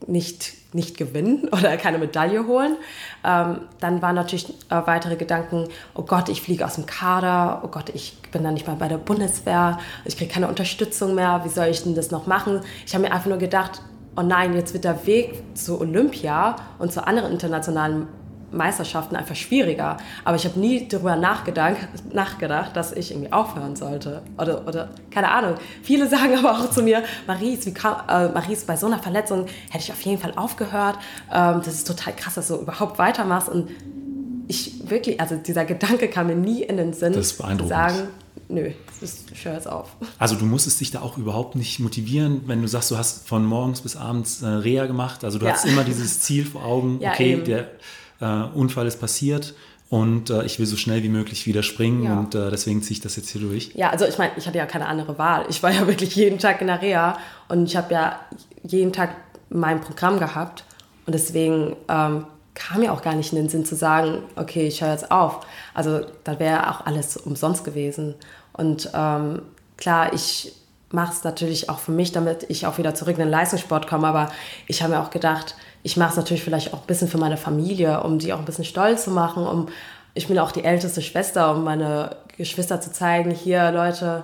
nicht, 0.05 0.53
nicht 0.74 0.98
gewinnen 0.98 1.48
oder 1.51 1.77
keine 1.77 1.98
Medaille 1.98 2.46
holen. 2.46 2.75
Ähm, 3.24 3.62
dann 3.79 4.01
waren 4.01 4.15
natürlich 4.15 4.50
äh, 4.69 4.81
weitere 4.86 5.15
Gedanken, 5.15 5.69
oh 5.96 6.03
Gott, 6.03 6.27
ich 6.27 6.41
fliege 6.41 6.65
aus 6.65 6.75
dem 6.75 6.86
Kader, 6.86 7.62
oh 7.63 7.69
Gott, 7.69 7.89
ich 7.93 8.17
bin 8.31 8.43
dann 8.43 8.55
nicht 8.55 8.67
mal 8.67 8.75
bei 8.75 8.89
der 8.89 8.98
Bundeswehr, 8.98 9.79
ich 10.03 10.17
kriege 10.17 10.31
keine 10.31 10.50
Unterstützung 10.50 11.15
mehr, 11.15 11.41
wie 11.46 11.50
soll 11.50 11.67
ich 11.67 11.84
denn 11.84 11.96
das 11.96 12.12
noch 12.12 12.27
machen? 12.27 12.60
Ich 12.86 12.93
habe 12.93 13.05
mir 13.05 13.13
einfach 13.13 13.27
nur 13.27 13.38
gedacht, 13.38 13.81
oh 14.17 14.22
nein, 14.22 14.53
jetzt 14.53 14.74
wird 14.74 14.84
der 14.84 15.05
Weg 15.05 15.43
zu 15.53 15.79
Olympia 15.79 16.57
und 16.77 16.91
zu 16.91 17.07
anderen 17.07 17.31
internationalen 17.31 18.07
Meisterschaften 18.51 19.16
einfach 19.16 19.36
schwieriger. 19.36 19.98
Aber 20.24 20.36
ich 20.36 20.46
habe 20.46 20.60
nie 20.60 20.88
darüber 20.88 21.16
nachgedacht, 21.16 21.77
nachgedacht, 22.13 22.75
dass 22.75 22.94
ich 22.94 23.12
irgendwie 23.12 23.32
aufhören 23.32 23.75
sollte. 23.75 24.22
Oder, 24.38 24.68
oder 24.68 24.89
keine 25.12 25.30
Ahnung. 25.32 25.56
Viele 25.84 26.08
sagen 26.10 26.38
aber 26.38 26.51
auch 26.51 26.70
zu 26.70 26.82
mir, 26.82 27.04
Maries, 27.25 27.66
wie 27.66 27.74
kam, 27.74 27.98
äh, 28.08 28.30
Maries, 28.30 28.66
bei 28.66 28.77
so 28.77 28.88
einer 28.88 29.00
Verletzung 29.00 29.48
hätte 29.70 29.84
ich 29.84 29.92
auf 29.92 30.01
jeden 30.01 30.22
Fall 30.22 30.34
aufgehört. 30.36 30.98
Ähm, 31.34 31.62
das 31.63 31.75
ist 31.75 31.88
total 31.88 32.16
krass, 32.16 32.36
dass 32.36 32.48
du 32.48 32.56
überhaupt 32.56 33.00
weitermachst. 33.00 33.50
Und 33.50 33.70
ich 34.48 34.89
wirklich, 34.89 35.20
also 35.20 35.36
dieser 35.36 35.66
Gedanke 35.66 36.08
kam 36.08 36.27
mir 36.27 36.36
nie 36.36 36.63
in 36.63 36.77
den 36.77 36.94
Sinn, 36.94 37.13
das 37.13 37.27
ist 37.27 37.38
beeindruckend. 37.38 37.70
sagen, 37.70 38.08
nö, 38.50 38.72
ich 39.01 39.46
höre 39.46 39.54
jetzt 39.54 39.68
auf. 39.68 39.89
Also 40.18 40.36
du 40.36 40.46
musstest 40.46 40.80
dich 40.80 40.92
da 40.92 41.01
auch 41.01 41.18
überhaupt 41.18 41.56
nicht 41.56 41.80
motivieren, 41.80 42.44
wenn 42.46 42.62
du 42.62 42.68
sagst, 42.68 42.92
du 42.92 42.98
hast 42.98 43.27
von 43.27 43.46
morgens 43.46 43.82
bis 43.82 43.96
abends 43.96 44.42
äh, 44.42 44.48
Reha 44.48 44.86
gemacht. 44.86 45.24
Also 45.24 45.38
du 45.38 45.46
ja. 45.46 45.54
hast 45.54 45.66
immer 45.66 45.84
dieses 45.84 46.22
Ziel 46.22 46.46
vor 46.46 46.63
Augen, 46.63 47.00
ja, 47.01 47.12
okay, 47.12 47.34
eben. 47.34 47.46
der 47.46 47.72
äh, 48.20 48.44
Unfall 48.54 48.88
ist 48.88 49.00
passiert 49.00 49.54
und 49.90 50.30
äh, 50.30 50.44
ich 50.44 50.60
will 50.60 50.66
so 50.66 50.76
schnell 50.76 51.04
wie 51.04 51.10
möglich 51.10 51.46
wieder 51.48 51.64
springen 51.64 52.04
ja. 52.04 52.14
und 52.14 52.36
äh, 52.36 52.50
deswegen 52.50 52.82
ziehe 52.82 52.94
ich 52.94 53.02
das 53.02 53.16
jetzt 53.16 53.30
hier 53.30 53.42
durch. 53.42 53.72
Ja, 53.76 53.90
also 53.90 54.06
ich 54.06 54.18
meine, 54.18 54.34
ich 54.38 54.48
hatte 54.48 54.58
ja 54.58 54.66
keine 54.66 54.88
andere 54.88 55.18
Wahl. 55.18 55.46
Ich 55.50 55.64
war 55.64 55.72
ja 55.72 55.88
wirklich 55.88 56.16
jeden 56.16 56.40
Tag 56.40 56.62
in 56.62 56.68
der 56.68 56.82
Reha 56.82 57.18
und 57.48 57.66
ich 57.66 57.76
habe 57.76 57.94
ja 57.94 58.20
jeden 58.64 58.92
Tag 58.92 59.16
mein 59.50 59.80
Programm 59.82 60.20
gehabt 60.20 60.66
und 61.06 61.14
deswegen 61.14 61.76
ähm, 61.88 62.26
kam 62.54 62.82
mir 62.82 62.92
auch 62.92 63.02
gar 63.02 63.16
nicht 63.16 63.32
in 63.32 63.38
den 63.38 63.50
Sinn 63.50 63.66
zu 63.66 63.76
sagen, 63.76 64.24
okay, 64.36 64.68
ich 64.68 64.82
höre 64.82 64.92
jetzt 64.92 65.12
auf. 65.12 65.46
Also 65.74 66.02
da 66.24 66.40
wäre 66.40 66.70
auch 66.72 66.86
alles 66.86 67.16
umsonst 67.16 67.64
gewesen. 67.64 68.16
Und 68.52 68.90
ähm, 68.94 69.44
klar, 69.78 70.12
ich 70.14 70.54
mache 70.92 71.14
es 71.14 71.24
natürlich 71.24 71.70
auch 71.70 71.80
für 71.80 71.92
mich, 71.92 72.12
damit 72.12 72.46
ich 72.50 72.66
auch 72.66 72.78
wieder 72.78 72.96
zurück 72.96 73.14
in 73.14 73.24
den 73.24 73.30
Leistungssport 73.30 73.88
komme, 73.88 74.08
aber 74.08 74.32
ich 74.68 74.82
habe 74.82 74.94
mir 74.94 75.02
auch 75.02 75.12
gedacht, 75.12 75.56
ich 75.88 75.96
mache 75.96 76.10
es 76.10 76.17
natürlich 76.17 76.44
vielleicht 76.44 76.74
auch 76.74 76.82
ein 76.82 76.86
bisschen 76.86 77.08
für 77.08 77.17
meine 77.17 77.38
Familie, 77.38 78.03
um 78.03 78.20
die 78.20 78.34
auch 78.34 78.39
ein 78.39 78.46
bisschen 78.46 78.65
stolz 78.65 79.06
zu 79.06 79.12
machen. 79.12 79.48
Um, 79.48 79.70
ich 80.15 80.27
bin 80.27 80.38
auch 80.38 80.51
die 80.51 80.65
älteste 80.65 81.01
Schwester, 81.01 81.56
um 81.56 81.63
meine 81.63 82.17
Geschwister 82.36 82.82
zu 82.82 82.91
zeigen, 82.91 83.32
hier 83.32 83.72
Leute, 83.72 84.24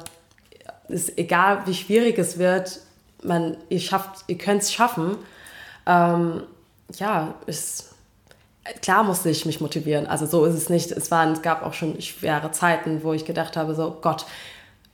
ist 0.90 1.18
egal 1.18 1.62
wie 1.66 1.74
schwierig 1.74 2.20
es 2.20 2.38
wird, 2.38 2.82
man, 3.24 3.56
ihr, 3.70 3.80
schafft, 3.80 4.26
ihr 4.28 4.38
könnt 4.38 4.64
es 4.64 4.74
schaffen. 4.74 5.16
Ähm, 5.86 6.44
ja, 6.96 7.34
ist, 7.46 7.96
klar 8.82 9.06
musste 9.06 9.30
ich 9.30 9.46
mich 9.46 9.62
motivieren. 9.62 10.06
Also 10.06 10.26
so 10.26 10.44
ist 10.44 10.56
es 10.56 10.68
nicht. 10.68 10.92
Es, 10.92 11.12
waren, 11.12 11.32
es 11.32 11.42
gab 11.42 11.66
auch 11.66 11.74
schon 11.74 12.02
schwere 12.02 12.52
Zeiten, 12.52 13.04
wo 13.04 13.14
ich 13.14 13.24
gedacht 13.24 13.56
habe, 13.56 13.74
so 13.74 14.00
Gott, 14.02 14.26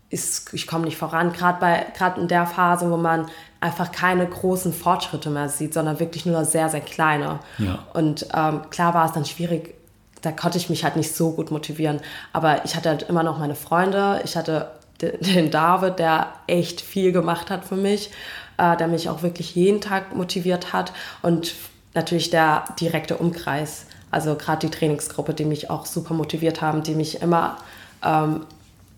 ist, 0.10 0.54
ich 0.54 0.66
komme 0.66 0.86
nicht 0.86 0.98
voran, 0.98 1.34
gerade 1.34 1.86
gerade 1.96 2.20
in 2.22 2.28
der 2.28 2.46
Phase, 2.48 2.90
wo 2.90 2.98
man 2.98 3.28
einfach 3.60 3.92
keine 3.92 4.26
großen 4.26 4.74
Fortschritte 4.74 5.30
mehr 5.30 5.50
sieht, 5.50 5.74
sondern 5.74 6.00
wirklich 6.00 6.26
nur 6.26 6.46
sehr, 6.46 6.70
sehr 6.70 6.82
kleine. 6.82 7.40
Ja. 7.58 7.80
Und 7.94 8.28
ähm, 8.34 8.62
klar 8.70 8.94
war 8.94 9.06
es 9.06 9.12
dann 9.12 9.26
schwierig, 9.26 9.76
da 10.22 10.32
konnte 10.32 10.58
ich 10.58 10.70
mich 10.70 10.84
halt 10.84 10.96
nicht 10.96 11.16
so 11.16 11.32
gut 11.32 11.52
motivieren. 11.52 12.02
Aber 12.34 12.66
ich 12.66 12.76
hatte 12.76 12.90
halt 12.90 13.04
immer 13.04 13.24
noch 13.24 13.38
meine 13.38 13.56
Freunde. 13.56 14.22
Ich 14.24 14.36
hatte 14.36 14.72
den 15.02 15.52
David, 15.52 16.00
der 16.00 16.28
echt 16.48 16.82
viel 16.82 17.12
gemacht 17.12 17.50
hat 17.50 17.66
für 17.66 17.76
mich, 17.76 18.12
äh, 18.58 18.76
der 18.78 18.88
mich 18.88 19.10
auch 19.10 19.24
wirklich 19.24 19.56
jeden 19.56 19.82
Tag 19.82 20.16
motiviert 20.16 20.74
hat. 20.74 20.92
Und 21.22 21.54
natürlich 21.94 22.30
der 22.30 22.66
direkte 22.80 23.18
Umkreis. 23.18 23.86
Also 24.12 24.36
gerade 24.36 24.68
die 24.68 24.72
Trainingsgruppe, 24.72 25.34
die 25.34 25.46
mich 25.46 25.70
auch 25.70 25.86
super 25.86 26.14
motiviert 26.14 26.62
haben, 26.62 26.84
die 26.84 26.96
mich 26.96 27.22
immer 27.22 27.58
ähm, 28.04 28.46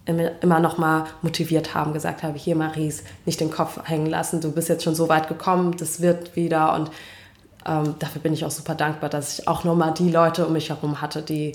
immer 0.06 0.60
noch 0.60 0.78
mal 0.78 1.06
motiviert 1.22 1.76
haben, 1.76 1.94
gesagt 1.94 2.24
haben, 2.24 2.34
hier 2.34 2.56
Maries, 2.56 3.04
nicht 3.26 3.40
den 3.40 3.52
Kopf 3.52 3.80
hängen 3.84 4.08
lassen, 4.08 4.42
du 4.42 4.52
bist 4.52 4.68
jetzt 4.68 4.84
schon 4.84 4.96
so 4.96 5.10
weit 5.10 5.28
gekommen, 5.28 5.76
das 5.78 6.02
wird 6.02 6.36
wieder 6.36 6.74
und 6.74 6.90
ähm, 7.66 7.96
dafür 8.00 8.22
bin 8.22 8.34
ich 8.34 8.44
auch 8.44 8.52
super 8.52 8.74
dankbar, 8.74 9.10
dass 9.10 9.40
ich 9.40 9.48
auch 9.48 9.64
nochmal 9.64 9.94
die 9.94 10.10
Leute 10.10 10.48
um 10.48 10.54
mich 10.54 10.70
herum 10.70 11.02
hatte, 11.02 11.22
die 11.22 11.54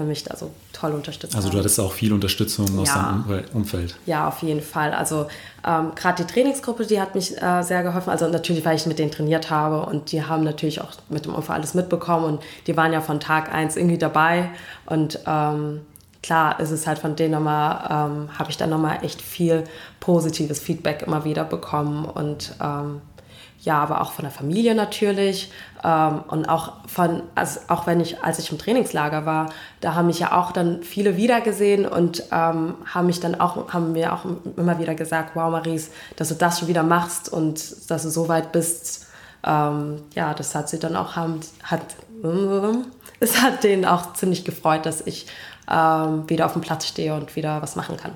mich 0.00 0.24
da 0.24 0.36
so 0.36 0.50
toll 0.72 0.92
unterstützt 0.92 1.34
also 1.34 1.48
haben. 1.48 1.50
Also 1.50 1.58
du 1.58 1.58
hattest 1.58 1.80
auch 1.80 1.92
viel 1.92 2.14
Unterstützung 2.14 2.78
aus 2.78 2.88
ja. 2.88 3.22
deinem 3.26 3.44
Umfeld. 3.52 3.96
Ja, 4.06 4.26
auf 4.28 4.42
jeden 4.42 4.62
Fall. 4.62 4.94
Also 4.94 5.26
ähm, 5.66 5.92
gerade 5.94 6.24
die 6.24 6.32
Trainingsgruppe, 6.32 6.86
die 6.86 6.98
hat 6.98 7.14
mich 7.14 7.36
äh, 7.40 7.62
sehr 7.62 7.82
geholfen. 7.82 8.08
Also 8.08 8.26
natürlich, 8.28 8.64
weil 8.64 8.76
ich 8.76 8.86
mit 8.86 8.98
denen 8.98 9.10
trainiert 9.10 9.50
habe 9.50 9.84
und 9.84 10.10
die 10.12 10.24
haben 10.24 10.44
natürlich 10.44 10.80
auch 10.80 10.92
mit 11.10 11.26
dem 11.26 11.34
Unfall 11.34 11.56
alles 11.56 11.74
mitbekommen 11.74 12.24
und 12.24 12.42
die 12.66 12.74
waren 12.74 12.92
ja 12.92 13.02
von 13.02 13.20
Tag 13.20 13.52
1 13.52 13.76
irgendwie 13.76 13.98
dabei 13.98 14.50
und 14.86 15.18
ähm, 15.26 15.82
klar 16.22 16.60
ist 16.60 16.70
es 16.70 16.86
halt 16.86 16.98
von 16.98 17.16
denen 17.16 17.32
nochmal, 17.32 17.86
ähm, 17.90 18.38
habe 18.38 18.50
ich 18.50 18.56
dann 18.56 18.70
nochmal 18.70 19.02
echt 19.02 19.20
viel 19.20 19.64
positives 20.00 20.60
Feedback 20.60 21.02
immer 21.02 21.24
wieder 21.24 21.44
bekommen 21.44 22.04
und 22.04 22.54
ähm, 22.60 23.00
ja, 23.62 23.80
aber 23.80 24.00
auch 24.00 24.12
von 24.12 24.24
der 24.24 24.32
Familie 24.32 24.74
natürlich 24.74 25.52
ähm, 25.84 26.24
und 26.28 26.48
auch 26.48 26.72
von, 26.88 27.22
also 27.36 27.60
auch 27.68 27.86
wenn 27.86 28.00
ich, 28.00 28.22
als 28.22 28.40
ich 28.40 28.50
im 28.50 28.58
Trainingslager 28.58 29.24
war, 29.24 29.50
da 29.80 29.94
haben 29.94 30.08
mich 30.08 30.18
ja 30.18 30.36
auch 30.36 30.50
dann 30.50 30.82
viele 30.82 31.16
wiedergesehen 31.16 31.86
und 31.86 32.24
ähm, 32.32 32.74
haben 32.92 33.06
mich 33.06 33.20
dann 33.20 33.40
auch, 33.40 33.72
haben 33.72 33.92
mir 33.92 34.14
auch 34.14 34.24
immer 34.56 34.80
wieder 34.80 34.96
gesagt, 34.96 35.36
wow 35.36 35.50
Maries, 35.50 35.90
dass 36.16 36.28
du 36.28 36.34
das 36.34 36.58
schon 36.58 36.68
wieder 36.68 36.82
machst 36.82 37.32
und 37.32 37.88
dass 37.88 38.02
du 38.02 38.10
so 38.10 38.28
weit 38.28 38.50
bist, 38.50 39.06
ähm, 39.44 40.02
ja, 40.14 40.34
das 40.34 40.56
hat 40.56 40.68
sie 40.68 40.80
dann 40.80 40.96
auch, 40.96 41.14
haben, 41.14 41.38
hat, 41.62 41.82
es 43.20 43.40
hat 43.40 43.62
denen 43.62 43.84
auch 43.84 44.14
ziemlich 44.14 44.44
gefreut, 44.44 44.86
dass 44.86 45.06
ich 45.06 45.26
ähm, 45.70 46.28
wieder 46.28 46.46
auf 46.46 46.52
dem 46.52 46.62
Platz 46.62 46.86
stehe 46.86 47.14
und 47.14 47.34
wieder 47.36 47.62
was 47.62 47.76
machen 47.76 47.96
kann. 47.96 48.12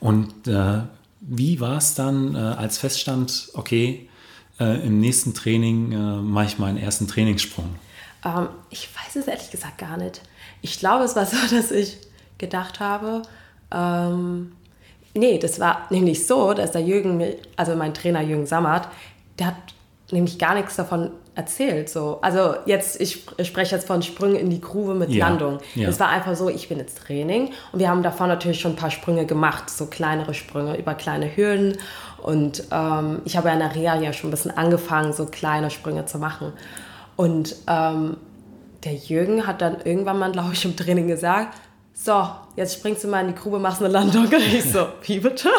Und 0.00 0.46
äh, 0.46 0.82
wie 1.20 1.60
war 1.60 1.76
es 1.76 1.94
dann, 1.94 2.34
äh, 2.34 2.38
als 2.38 2.78
feststand, 2.78 3.50
okay, 3.54 4.08
äh, 4.58 4.86
im 4.86 5.00
nächsten 5.00 5.34
Training 5.34 5.92
äh, 5.92 5.96
mache 5.96 6.46
ich 6.46 6.58
meinen 6.58 6.78
ersten 6.78 7.06
Trainingssprung? 7.06 7.76
Ähm, 8.24 8.48
ich 8.70 8.88
weiß 8.94 9.16
es 9.16 9.26
ehrlich 9.26 9.50
gesagt 9.50 9.78
gar 9.78 9.96
nicht. 9.96 10.22
Ich 10.62 10.78
glaube, 10.78 11.04
es 11.04 11.16
war 11.16 11.26
so, 11.26 11.36
dass 11.54 11.70
ich 11.70 11.98
gedacht 12.38 12.80
habe, 12.80 13.22
ähm, 13.70 14.52
nee, 15.14 15.38
das 15.38 15.60
war 15.60 15.86
nämlich 15.90 16.26
so, 16.26 16.54
dass 16.54 16.72
der 16.72 16.82
Jürgen, 16.82 17.22
also 17.56 17.76
mein 17.76 17.94
Trainer 17.94 18.22
Jürgen 18.22 18.46
Sammert, 18.46 18.88
der 19.38 19.48
hat 19.48 19.56
nämlich 20.10 20.38
gar 20.38 20.54
nichts 20.54 20.76
davon 20.76 21.10
erzählt. 21.34 21.88
So. 21.88 22.18
Also 22.22 22.54
jetzt, 22.66 23.00
ich, 23.00 23.24
spreche 23.42 23.74
jetzt 23.74 23.86
von 23.86 24.02
Sprüngen 24.02 24.36
in 24.36 24.50
die 24.50 24.60
Grube 24.60 24.94
mit 24.94 25.10
ja, 25.10 25.28
Landung. 25.28 25.58
Ja. 25.74 25.88
Es 25.88 26.00
war 26.00 26.08
einfach 26.08 26.34
so, 26.34 26.48
ich 26.48 26.68
bin 26.68 26.78
jetzt 26.78 26.98
Training 26.98 27.50
und 27.72 27.78
wir 27.78 27.88
haben 27.88 28.02
davor 28.02 28.26
natürlich 28.26 28.60
schon 28.60 28.72
ein 28.72 28.76
paar 28.76 28.90
Sprünge 28.90 29.26
gemacht, 29.26 29.70
so 29.70 29.86
kleinere 29.86 30.34
Sprünge 30.34 30.76
über 30.76 30.94
kleine 30.94 31.36
Hürden. 31.36 31.78
Und 32.18 32.64
ähm, 32.70 33.22
ich 33.24 33.36
habe 33.36 33.48
ja 33.48 33.54
in 33.54 33.60
der 33.60 33.74
Reha 33.74 33.96
ja 33.96 34.12
schon 34.12 34.28
ein 34.28 34.32
bisschen 34.32 34.50
angefangen, 34.50 35.12
so 35.12 35.26
kleine 35.26 35.70
Sprünge 35.70 36.04
zu 36.06 36.18
machen. 36.18 36.52
Und 37.16 37.56
ähm, 37.66 38.16
der 38.84 38.94
Jürgen 38.94 39.46
hat 39.46 39.60
dann 39.60 39.78
irgendwann 39.84 40.18
mal, 40.18 40.32
glaube 40.32 40.52
ich, 40.52 40.64
im 40.64 40.76
Training 40.76 41.06
gesagt, 41.06 41.58
so, 41.92 42.28
jetzt 42.56 42.74
springst 42.74 43.04
du 43.04 43.08
mal 43.08 43.20
in 43.20 43.28
die 43.28 43.34
Grube, 43.34 43.58
machst 43.58 43.82
eine 43.82 43.92
Landung. 43.92 44.24
Und 44.26 44.32
ich 44.32 44.64
so, 44.64 44.86
wie 45.02 45.20
bitte? 45.20 45.50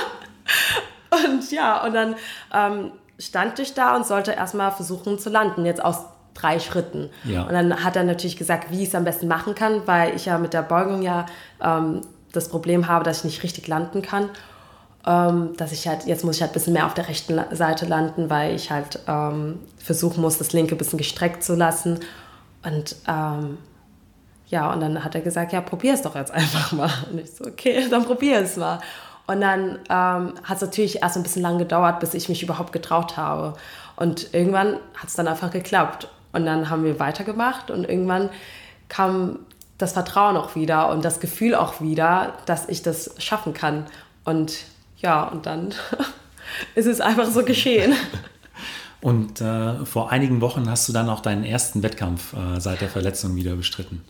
Und 1.11 1.51
ja, 1.51 1.85
und 1.85 1.93
dann 1.93 2.15
ähm, 2.53 2.91
stand 3.21 3.59
ich 3.59 3.73
da 3.73 3.95
und 3.95 4.05
sollte 4.05 4.31
erstmal 4.31 4.71
versuchen 4.71 5.19
zu 5.19 5.29
landen, 5.29 5.65
jetzt 5.65 5.83
aus 5.83 5.97
drei 6.33 6.59
Schritten. 6.59 7.09
Ja. 7.23 7.43
Und 7.43 7.53
dann 7.53 7.83
hat 7.83 7.95
er 7.95 8.03
natürlich 8.03 8.37
gesagt, 8.37 8.71
wie 8.71 8.83
ich 8.83 8.89
es 8.89 8.95
am 8.95 9.03
besten 9.03 9.27
machen 9.27 9.55
kann, 9.55 9.81
weil 9.85 10.15
ich 10.15 10.25
ja 10.25 10.37
mit 10.37 10.53
der 10.53 10.61
Beugung 10.61 11.01
ja 11.01 11.25
ähm, 11.61 12.01
das 12.31 12.49
Problem 12.49 12.87
habe, 12.87 13.03
dass 13.03 13.19
ich 13.19 13.23
nicht 13.25 13.43
richtig 13.43 13.67
landen 13.67 14.01
kann. 14.01 14.29
Ähm, 15.05 15.53
dass 15.57 15.71
ich 15.71 15.87
halt, 15.87 16.05
jetzt 16.05 16.23
muss 16.23 16.35
ich 16.35 16.41
halt 16.41 16.51
ein 16.51 16.53
bisschen 16.53 16.73
mehr 16.73 16.85
auf 16.85 16.93
der 16.93 17.07
rechten 17.07 17.39
Seite 17.51 17.87
landen, 17.87 18.29
weil 18.29 18.53
ich 18.53 18.69
halt 18.69 18.99
ähm, 19.07 19.59
versuchen 19.77 20.21
muss, 20.21 20.37
das 20.37 20.53
linke 20.53 20.75
ein 20.75 20.77
bisschen 20.77 20.99
gestreckt 20.99 21.43
zu 21.43 21.55
lassen. 21.55 21.99
Und 22.63 22.95
ähm, 23.07 23.57
ja, 24.47 24.71
und 24.71 24.81
dann 24.81 25.03
hat 25.03 25.15
er 25.15 25.21
gesagt, 25.21 25.53
ja, 25.53 25.61
probier 25.61 25.93
es 25.93 26.03
doch 26.03 26.15
jetzt 26.15 26.31
einfach 26.31 26.71
mal. 26.71 26.91
Und 27.11 27.19
ich 27.19 27.31
so, 27.31 27.45
okay, 27.45 27.87
dann 27.89 28.05
probier 28.05 28.41
es 28.41 28.57
mal. 28.57 28.79
Und 29.31 29.39
dann 29.39 29.79
ähm, 29.89 30.33
hat 30.43 30.57
es 30.57 30.61
natürlich 30.61 31.01
erst 31.01 31.15
ein 31.15 31.23
bisschen 31.23 31.41
lang 31.41 31.57
gedauert, 31.57 32.01
bis 32.01 32.13
ich 32.13 32.27
mich 32.27 32.43
überhaupt 32.43 32.73
getraut 32.73 33.15
habe. 33.15 33.53
Und 33.95 34.33
irgendwann 34.33 34.73
hat 34.93 35.07
es 35.07 35.13
dann 35.13 35.29
einfach 35.29 35.51
geklappt. 35.51 36.09
Und 36.33 36.45
dann 36.45 36.69
haben 36.69 36.83
wir 36.83 36.99
weitergemacht 36.99 37.71
und 37.71 37.87
irgendwann 37.87 38.29
kam 38.89 39.39
das 39.77 39.93
Vertrauen 39.93 40.35
auch 40.35 40.55
wieder 40.55 40.89
und 40.89 41.05
das 41.05 41.21
Gefühl 41.21 41.55
auch 41.55 41.79
wieder, 41.79 42.33
dass 42.45 42.67
ich 42.67 42.83
das 42.83 43.15
schaffen 43.19 43.53
kann. 43.53 43.85
Und 44.25 44.65
ja, 44.97 45.23
und 45.23 45.45
dann 45.45 45.73
ist 46.75 46.87
es 46.87 46.99
einfach 46.99 47.27
so 47.27 47.43
geschehen. 47.43 47.93
Und 49.01 49.41
äh, 49.41 49.83
vor 49.83 50.11
einigen 50.11 50.41
Wochen 50.41 50.69
hast 50.69 50.87
du 50.87 50.93
dann 50.93 51.09
auch 51.09 51.21
deinen 51.21 51.43
ersten 51.43 51.81
Wettkampf 51.81 52.33
äh, 52.33 52.59
seit 52.59 52.81
der 52.81 52.87
Verletzung 52.87 53.35
wieder 53.35 53.55
bestritten. 53.55 54.03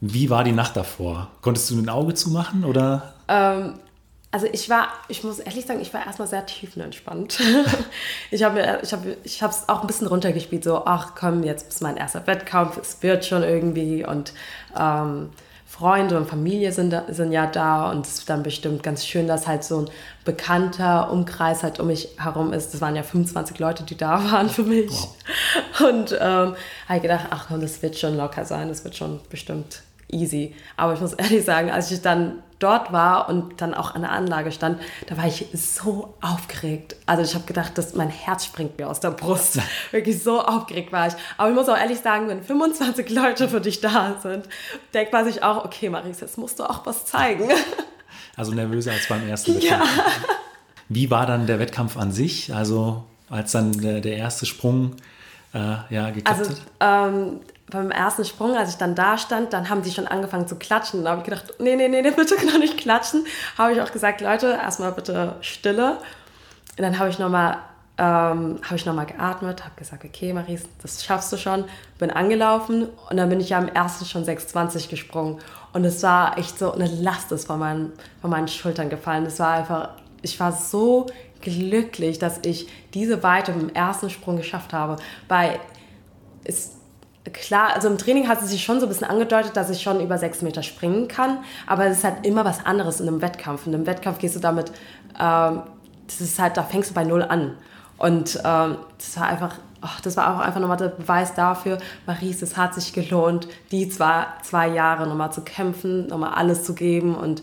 Wie 0.00 0.30
war 0.30 0.42
die 0.42 0.50
Nacht 0.50 0.76
davor? 0.76 1.28
Konntest 1.42 1.70
du 1.70 1.78
ein 1.78 1.88
Auge 1.88 2.14
zumachen 2.14 2.64
oder? 2.64 3.14
Ähm, 3.28 3.74
also 4.34 4.48
ich 4.50 4.68
war, 4.68 4.88
ich 5.06 5.22
muss 5.22 5.38
ehrlich 5.38 5.64
sagen, 5.64 5.80
ich 5.80 5.94
war 5.94 6.04
erstmal 6.04 6.26
sehr 6.26 6.44
tiefenentspannt. 6.44 7.38
ich 8.32 8.42
habe 8.42 8.80
ich 8.82 8.92
habe 8.92 9.16
ich 9.22 9.40
es 9.40 9.68
auch 9.68 9.82
ein 9.82 9.86
bisschen 9.86 10.08
runtergespielt, 10.08 10.64
so, 10.64 10.86
ach 10.86 11.12
komm, 11.14 11.44
jetzt 11.44 11.68
ist 11.68 11.82
mein 11.82 11.96
erster 11.96 12.26
Wettkampf, 12.26 12.76
es 12.76 13.00
wird 13.00 13.24
schon 13.24 13.44
irgendwie 13.44 14.04
und 14.04 14.32
ähm, 14.76 15.30
Freunde 15.64 16.16
und 16.16 16.28
Familie 16.28 16.72
sind, 16.72 17.00
sind 17.10 17.30
ja 17.30 17.46
da 17.46 17.92
und 17.92 18.06
es 18.06 18.14
ist 18.14 18.28
dann 18.28 18.42
bestimmt 18.42 18.82
ganz 18.82 19.06
schön, 19.06 19.28
dass 19.28 19.46
halt 19.46 19.62
so 19.62 19.82
ein 19.82 19.90
bekannter 20.24 21.12
Umkreis 21.12 21.62
halt 21.62 21.78
um 21.78 21.86
mich 21.86 22.08
herum 22.18 22.52
ist. 22.52 22.74
Das 22.74 22.80
waren 22.80 22.96
ja 22.96 23.04
25 23.04 23.60
Leute, 23.60 23.84
die 23.84 23.96
da 23.96 24.24
waren 24.32 24.48
für 24.48 24.64
mich. 24.64 24.90
Wow. 24.90 25.90
Und 25.90 26.12
ähm, 26.12 26.56
habe 26.88 26.96
ich 26.96 27.02
gedacht, 27.02 27.26
ach 27.30 27.46
komm, 27.46 27.60
das 27.60 27.82
wird 27.82 27.96
schon 27.96 28.16
locker 28.16 28.44
sein, 28.44 28.66
das 28.66 28.82
wird 28.82 28.96
schon 28.96 29.20
bestimmt 29.30 29.82
easy. 30.10 30.56
Aber 30.76 30.94
ich 30.94 31.00
muss 31.00 31.12
ehrlich 31.12 31.44
sagen, 31.44 31.70
als 31.70 31.92
ich 31.92 32.02
dann 32.02 32.42
dort 32.58 32.92
war 32.92 33.28
und 33.28 33.60
dann 33.60 33.74
auch 33.74 33.94
an 33.94 34.02
der 34.02 34.12
Anlage 34.12 34.52
stand, 34.52 34.80
da 35.06 35.16
war 35.16 35.26
ich 35.26 35.46
so 35.52 36.14
aufgeregt. 36.20 36.96
Also 37.06 37.22
ich 37.22 37.34
habe 37.34 37.44
gedacht, 37.44 37.76
dass 37.78 37.94
mein 37.94 38.08
Herz 38.08 38.44
springt 38.44 38.78
mir 38.78 38.88
aus 38.88 39.00
der 39.00 39.10
Brust. 39.10 39.58
Wirklich 39.90 40.22
so 40.22 40.40
aufgeregt 40.40 40.92
war 40.92 41.08
ich. 41.08 41.14
Aber 41.36 41.50
ich 41.50 41.54
muss 41.54 41.68
auch 41.68 41.76
ehrlich 41.76 42.00
sagen, 42.00 42.28
wenn 42.28 42.42
25 42.42 43.10
Leute 43.10 43.48
für 43.48 43.60
dich 43.60 43.80
da 43.80 44.16
sind, 44.22 44.48
denkt 44.92 45.12
man 45.12 45.24
sich 45.24 45.42
auch, 45.42 45.64
okay, 45.64 45.88
Maris, 45.88 46.20
jetzt 46.20 46.38
musst 46.38 46.58
du 46.58 46.64
auch 46.64 46.84
was 46.86 47.06
zeigen. 47.06 47.48
Also 48.36 48.52
nervöser 48.52 48.90
als 48.90 49.06
beim 49.06 49.28
ersten 49.28 49.54
Wettkampf. 49.54 49.96
Ja. 49.96 50.02
Wie 50.88 51.08
war 51.08 51.24
dann 51.24 51.46
der 51.46 51.60
Wettkampf 51.60 51.96
an 51.96 52.10
sich? 52.10 52.52
Also 52.52 53.04
als 53.30 53.52
dann 53.52 53.72
der, 53.72 54.00
der 54.00 54.16
erste 54.16 54.44
Sprung 54.44 54.96
äh, 55.52 55.58
ja, 55.90 56.10
geklappt 56.10 56.38
also, 56.38 56.50
hat? 56.50 56.58
Ähm, 56.80 57.40
beim 57.70 57.90
ersten 57.90 58.24
Sprung, 58.24 58.56
als 58.56 58.70
ich 58.70 58.76
dann 58.76 58.94
da 58.94 59.16
stand, 59.18 59.52
dann 59.52 59.70
haben 59.70 59.82
die 59.82 59.90
schon 59.90 60.06
angefangen 60.06 60.46
zu 60.46 60.56
klatschen. 60.56 61.04
Da 61.04 61.10
habe 61.10 61.20
ich 61.20 61.24
gedacht, 61.24 61.54
nee, 61.58 61.76
nee, 61.76 61.88
nee, 61.88 62.02
bitte 62.02 62.34
noch 62.46 62.58
nicht 62.58 62.78
klatschen. 62.78 63.26
Habe 63.56 63.72
ich 63.72 63.80
auch 63.80 63.90
gesagt, 63.90 64.20
Leute, 64.20 64.58
erstmal 64.62 64.92
bitte 64.92 65.36
Stille. 65.40 65.98
Und 66.76 66.82
dann 66.82 66.98
habe 66.98 67.08
ich 67.08 67.18
nochmal 67.18 67.58
ähm, 67.96 68.58
habe 68.64 68.74
ich 68.74 68.84
geatmet, 68.84 69.64
habe 69.64 69.76
gesagt, 69.76 70.04
okay, 70.04 70.32
Maries, 70.32 70.64
das 70.82 71.04
schaffst 71.04 71.32
du 71.32 71.36
schon. 71.36 71.64
Bin 71.98 72.10
angelaufen 72.10 72.88
und 73.08 73.16
dann 73.16 73.28
bin 73.28 73.38
ich 73.38 73.50
ja 73.50 73.58
am 73.58 73.68
ersten 73.68 74.04
schon 74.04 74.24
6,20 74.24 74.88
gesprungen. 74.88 75.38
Und 75.72 75.84
es 75.84 76.02
war 76.02 76.36
echt 76.36 76.58
so, 76.58 76.72
eine 76.72 76.86
Last 76.86 77.30
ist 77.30 77.46
von 77.46 77.60
meinen, 77.60 77.92
von 78.20 78.30
meinen 78.30 78.48
Schultern 78.48 78.90
gefallen. 78.90 79.26
Es 79.26 79.38
war 79.38 79.52
einfach, 79.52 79.90
ich 80.22 80.40
war 80.40 80.50
so 80.50 81.06
glücklich, 81.40 82.18
dass 82.18 82.40
ich 82.42 82.68
diese 82.94 83.22
Weite 83.22 83.52
im 83.52 83.72
ersten 83.72 84.10
Sprung 84.10 84.36
geschafft 84.38 84.72
habe. 84.72 84.96
Weil 85.28 85.60
es 86.42 86.72
klar, 87.32 87.74
also 87.74 87.88
im 87.88 87.98
Training 87.98 88.28
hat 88.28 88.42
es 88.42 88.50
sich 88.50 88.62
schon 88.62 88.80
so 88.80 88.86
ein 88.86 88.88
bisschen 88.88 89.06
angedeutet, 89.06 89.56
dass 89.56 89.70
ich 89.70 89.82
schon 89.82 90.00
über 90.00 90.18
sechs 90.18 90.42
Meter 90.42 90.62
springen 90.62 91.08
kann, 91.08 91.38
aber 91.66 91.86
es 91.86 91.98
ist 91.98 92.04
halt 92.04 92.26
immer 92.26 92.44
was 92.44 92.64
anderes 92.66 93.00
in 93.00 93.08
einem 93.08 93.22
Wettkampf. 93.22 93.66
In 93.66 93.74
einem 93.74 93.86
Wettkampf 93.86 94.18
gehst 94.18 94.36
du 94.36 94.40
damit, 94.40 94.70
ähm, 95.18 95.62
das 96.06 96.20
ist 96.20 96.38
halt, 96.38 96.56
da 96.56 96.62
fängst 96.62 96.90
du 96.90 96.94
bei 96.94 97.04
Null 97.04 97.22
an. 97.22 97.56
Und 97.96 98.40
ähm, 98.44 98.76
das 98.98 99.18
war 99.18 99.26
einfach, 99.28 99.56
oh, 99.82 100.00
das 100.02 100.16
war 100.16 100.34
auch 100.34 100.40
einfach 100.40 100.60
nochmal 100.60 100.76
der 100.76 100.88
Beweis 100.88 101.34
dafür, 101.34 101.78
Maries, 102.06 102.42
es 102.42 102.56
hat 102.56 102.74
sich 102.74 102.92
gelohnt, 102.92 103.48
die 103.70 103.88
zwei, 103.88 104.26
zwei 104.42 104.68
Jahre 104.68 105.06
nochmal 105.06 105.32
zu 105.32 105.42
kämpfen, 105.42 106.08
nochmal 106.08 106.34
alles 106.34 106.64
zu 106.64 106.74
geben 106.74 107.14
und 107.14 107.42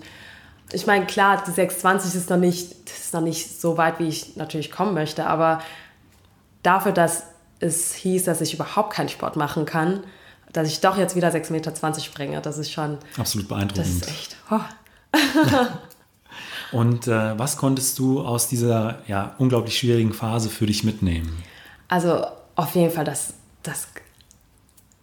ich 0.73 0.87
meine, 0.87 1.05
klar, 1.05 1.43
die 1.45 1.51
620 1.51 2.15
ist 2.15 2.29
noch 2.29 2.37
nicht, 2.37 2.71
ist 2.89 3.13
noch 3.13 3.21
nicht 3.21 3.59
so 3.59 3.77
weit, 3.77 3.99
wie 3.99 4.07
ich 4.07 4.37
natürlich 4.37 4.71
kommen 4.71 4.93
möchte, 4.93 5.25
aber 5.25 5.59
dafür, 6.63 6.91
dass 6.91 7.23
es 7.61 7.93
hieß, 7.93 8.25
dass 8.25 8.41
ich 8.41 8.53
überhaupt 8.53 8.93
keinen 8.93 9.09
Sport 9.09 9.35
machen 9.35 9.65
kann, 9.65 10.03
dass 10.51 10.67
ich 10.67 10.81
doch 10.81 10.97
jetzt 10.97 11.15
wieder 11.15 11.29
6,20 11.29 11.51
Meter 11.51 11.99
springe, 12.01 12.41
das 12.41 12.57
ist 12.57 12.71
schon. 12.71 12.97
Absolut 13.17 13.47
beeindruckend. 13.47 13.77
Das 13.77 13.87
ist 13.87 14.09
echt. 14.09 14.35
Oh. 14.49 14.59
Und 16.77 17.07
äh, 17.07 17.37
was 17.37 17.57
konntest 17.57 17.99
du 17.99 18.21
aus 18.21 18.47
dieser 18.47 18.99
ja, 19.07 19.35
unglaublich 19.37 19.77
schwierigen 19.77 20.13
Phase 20.13 20.49
für 20.49 20.65
dich 20.65 20.83
mitnehmen? 20.83 21.43
Also 21.87 22.25
auf 22.55 22.75
jeden 22.75 22.91
Fall, 22.91 23.03
dass, 23.03 23.33
dass 23.63 23.87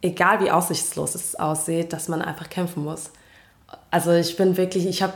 egal 0.00 0.40
wie 0.40 0.50
aussichtslos 0.50 1.14
es 1.14 1.34
aussieht, 1.34 1.92
dass 1.92 2.08
man 2.08 2.22
einfach 2.22 2.48
kämpfen 2.48 2.84
muss. 2.84 3.10
Also 3.90 4.12
ich 4.12 4.36
bin 4.36 4.56
wirklich, 4.56 4.86
ich 4.86 5.02
habe, 5.02 5.12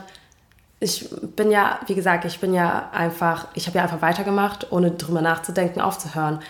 ich 0.80 1.08
bin 1.36 1.50
ja, 1.50 1.80
wie 1.86 1.94
gesagt, 1.94 2.24
ich 2.26 2.38
bin 2.40 2.52
ja 2.52 2.90
einfach, 2.90 3.48
ich 3.54 3.66
habe 3.66 3.78
ja 3.78 3.84
einfach 3.84 4.02
weitergemacht, 4.02 4.72
ohne 4.72 4.90
drüber 4.90 5.22
nachzudenken, 5.22 5.80
aufzuhören. 5.80 6.40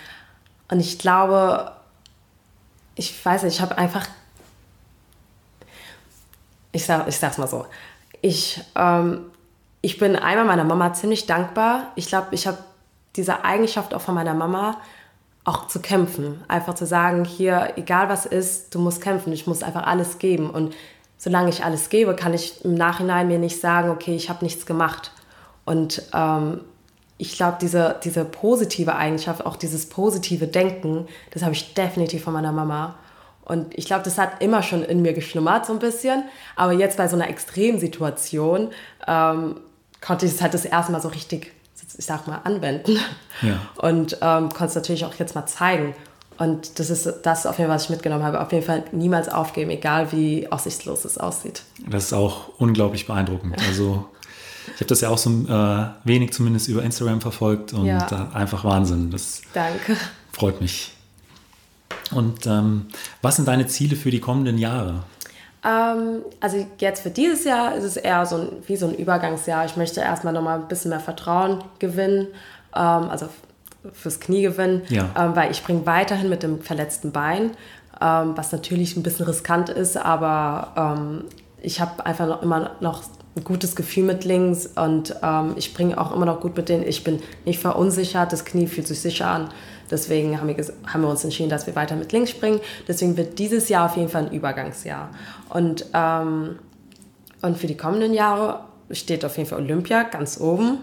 Und 0.73 0.81
ich 0.81 0.99
glaube, 0.99 1.71
ich 2.95 3.23
weiß 3.27 3.43
nicht, 3.43 3.57
ich 3.57 3.61
habe 3.61 3.77
einfach, 3.77 4.09
ich, 6.73 6.87
sag, 6.87 7.07
ich 7.09 7.19
sag's 7.19 7.37
mal 7.37 7.47
so, 7.47 7.67
ich, 8.23 8.59
ähm, 8.75 9.27
ich 9.83 9.99
bin 9.99 10.17
einmal 10.17 10.47
meiner 10.47 10.65
Mama 10.65 10.95
ziemlich 10.95 11.27
dankbar. 11.27 11.89
Ich 11.95 12.07
glaube, 12.07 12.29
ich 12.31 12.47
habe 12.47 12.57
diese 13.17 13.45
Eigenschaft 13.45 13.93
auch 13.93 14.01
von 14.01 14.15
meiner 14.15 14.33
Mama, 14.33 14.81
auch 15.45 15.67
zu 15.69 15.79
kämpfen. 15.79 16.43
Einfach 16.49 16.73
zu 16.73 16.87
sagen, 16.87 17.27
hier, 17.27 17.75
egal 17.77 18.09
was 18.09 18.25
ist, 18.25 18.75
du 18.75 18.79
musst 18.79 19.03
kämpfen, 19.03 19.31
ich 19.35 19.47
muss 19.47 19.63
einfach 19.63 19.87
alles 19.87 20.17
geben. 20.17 20.49
Und 20.49 20.75
solange 21.19 21.51
ich 21.51 21.67
alles 21.67 21.91
gebe, 21.91 22.17
kann 22.17 22.33
ich 22.33 22.65
im 22.65 22.73
Nachhinein 22.73 23.29
mir 23.29 23.39
nicht 23.39 23.61
sagen, 23.61 23.91
okay, 23.91 24.17
ich 24.17 24.31
habe 24.31 24.43
nichts 24.43 24.65
gemacht. 24.65 25.13
Und 25.67 26.03
ähm, 26.15 26.63
ich 27.23 27.37
glaube, 27.37 27.57
diese, 27.61 27.95
diese 28.03 28.25
positive 28.25 28.97
Eigenschaft, 28.97 29.47
auch 29.47 29.55
dieses 29.55 29.89
positive 29.89 30.49
Denken, 30.49 31.07
das 31.31 31.45
habe 31.45 31.53
ich 31.53 31.73
definitiv 31.73 32.25
von 32.25 32.33
meiner 32.33 32.51
Mama. 32.51 32.97
Und 33.45 33.79
ich 33.79 33.87
glaube, 33.87 34.03
das 34.03 34.19
hat 34.19 34.43
immer 34.43 34.65
schon 34.65 34.83
in 34.83 35.03
mir 35.03 35.13
geschlummert, 35.13 35.65
so 35.67 35.73
ein 35.73 35.79
bisschen. 35.79 36.25
Aber 36.57 36.73
jetzt 36.73 36.97
bei 36.97 37.07
so 37.07 37.15
einer 37.15 37.29
Extremsituation 37.29 38.71
ähm, 39.07 39.61
konnte 40.01 40.27
ich 40.27 40.33
es 40.33 40.43
halt 40.43 40.53
das 40.53 40.65
erste 40.65 40.91
Mal 40.91 41.01
so 41.01 41.07
richtig, 41.07 41.53
ich 41.97 42.05
sag 42.05 42.27
mal, 42.27 42.41
anwenden. 42.43 42.99
Ja. 43.41 43.61
Und 43.77 44.19
ähm, 44.21 44.49
konnte 44.49 44.67
es 44.67 44.75
natürlich 44.75 45.05
auch 45.05 45.15
jetzt 45.15 45.37
mal 45.37 45.47
zeigen. 45.47 45.95
Und 46.39 46.81
das 46.81 46.91
ist 46.91 47.09
das 47.23 47.47
auf 47.47 47.59
jeden 47.59 47.69
Fall, 47.69 47.77
was 47.77 47.85
ich 47.85 47.91
mitgenommen 47.91 48.25
habe. 48.25 48.41
Auf 48.41 48.51
jeden 48.51 48.67
Fall 48.67 48.83
niemals 48.91 49.29
aufgeben, 49.29 49.71
egal 49.71 50.11
wie 50.11 50.51
aussichtslos 50.51 51.05
es 51.05 51.19
aussieht. 51.19 51.63
Das 51.89 52.07
ist 52.07 52.15
auch 52.15 52.49
unglaublich 52.59 53.07
beeindruckend. 53.07 53.57
Also 53.69 54.07
ich 54.67 54.81
habe 54.81 54.87
das 54.87 55.01
ja 55.01 55.09
auch 55.09 55.19
so 55.19 55.31
äh, 55.31 55.87
wenig 56.05 56.33
zumindest 56.33 56.69
über 56.69 56.83
Instagram 56.83 57.21
verfolgt 57.21 57.73
und 57.73 57.87
ja. 57.87 58.07
äh, 58.33 58.37
einfach 58.37 58.65
Wahnsinn. 58.65 59.11
Das 59.11 59.43
Danke. 59.53 59.97
freut 60.33 60.61
mich. 60.61 60.93
Und 62.13 62.47
ähm, 62.47 62.87
was 63.23 63.37
sind 63.37 63.49
deine 63.49 63.67
Ziele 63.67 63.97
für 63.97 64.11
die 64.11 64.21
kommenden 64.21 64.59
Jahre? 64.59 65.05
Ähm, 65.65 66.23
also 66.41 66.67
jetzt 66.79 67.03
für 67.03 67.11
dieses 67.11 67.45
Jahr 67.45 67.75
ist 67.75 67.85
es 67.85 67.97
eher 67.97 68.27
so 68.27 68.37
ein, 68.37 68.49
wie 68.67 68.77
so 68.77 68.87
ein 68.87 68.95
Übergangsjahr. 68.95 69.65
Ich 69.65 69.77
möchte 69.77 70.01
erstmal 70.01 70.33
nochmal 70.33 70.59
ein 70.61 70.69
bisschen 70.69 70.91
mehr 70.91 71.01
Vertrauen 71.01 71.63
gewinnen, 71.79 72.29
ähm, 72.75 73.09
also 73.09 73.29
fürs 73.93 74.21
Knie 74.21 74.43
gewinnen, 74.43 74.83
ja. 74.89 75.09
ähm, 75.17 75.37
weil 75.37 75.51
ich 75.51 75.59
springe 75.59 75.87
weiterhin 75.87 76.29
mit 76.29 76.43
dem 76.43 76.61
verletzten 76.63 77.13
Bein, 77.13 77.53
ähm, 78.01 78.37
was 78.37 78.53
natürlich 78.53 78.97
ein 78.97 79.03
bisschen 79.03 79.27
riskant 79.27 79.69
ist, 79.69 79.97
aber 79.97 80.97
ähm, 80.99 81.25
ich 81.61 81.81
habe 81.81 82.05
einfach 82.07 82.27
noch 82.27 82.43
immer 82.43 82.73
noch 82.81 83.03
ein 83.35 83.45
gutes 83.45 83.77
Gefühl 83.77 84.05
mit 84.05 84.25
links 84.25 84.67
und 84.67 85.17
ähm, 85.23 85.55
ich 85.57 85.67
springe 85.67 85.99
auch 85.99 86.15
immer 86.15 86.27
noch 86.27 86.41
gut 86.41 86.57
mit 86.57 86.69
denen. 86.69 86.87
Ich 86.87 87.03
bin 87.03 87.21
nicht 87.47 87.61
verunsichert, 87.61 88.33
das 88.33 88.45
Knie 88.45 88.67
fühlt 88.67 88.87
sich 88.87 89.01
sicher 89.01 89.27
an. 89.27 89.49
Deswegen 89.91 90.39
haben 90.39 90.49
wir, 90.49 90.57
haben 90.87 91.03
wir 91.03 91.09
uns 91.09 91.25
entschieden, 91.25 91.51
dass 91.51 91.67
wir 91.67 91.75
weiter 91.75 91.97
mit 91.97 92.13
links 92.13 92.31
springen. 92.31 92.61
Deswegen 92.89 93.17
wird 93.17 93.39
dieses 93.39 93.69
Jahr 93.69 93.87
auf 93.87 93.97
jeden 93.97 94.09
Fall 94.09 94.27
ein 94.27 94.33
Übergangsjahr. 94.33 95.11
Und, 95.49 95.87
ähm, 95.95 96.59
und 97.43 97.59
für 97.59 97.67
die 97.67 97.77
kommenden 97.77 98.15
Jahre 98.15 98.61
steht 98.91 99.25
auf 99.25 99.37
jeden 99.37 99.49
Fall 99.49 99.61
Olympia 99.61 100.03
ganz 100.05 100.39
oben. 100.39 100.79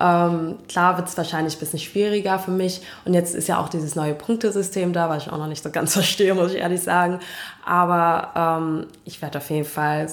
Ähm, 0.00 0.58
klar 0.68 0.96
wird 0.96 1.08
es 1.08 1.16
wahrscheinlich 1.16 1.56
ein 1.56 1.60
bisschen 1.60 1.78
schwieriger 1.78 2.38
für 2.38 2.50
mich. 2.50 2.82
Und 3.04 3.14
jetzt 3.14 3.34
ist 3.34 3.48
ja 3.48 3.58
auch 3.58 3.68
dieses 3.68 3.94
neue 3.94 4.14
Punktesystem 4.14 4.92
da, 4.92 5.08
was 5.08 5.24
ich 5.24 5.32
auch 5.32 5.38
noch 5.38 5.46
nicht 5.46 5.62
so 5.62 5.70
ganz 5.70 5.92
verstehe, 5.94 6.34
muss 6.34 6.52
ich 6.52 6.58
ehrlich 6.58 6.80
sagen. 6.80 7.20
Aber 7.64 8.32
ähm, 8.34 8.86
ich 9.04 9.20
werde 9.20 9.38
auf 9.38 9.50
jeden 9.50 9.66
Fall 9.66 10.08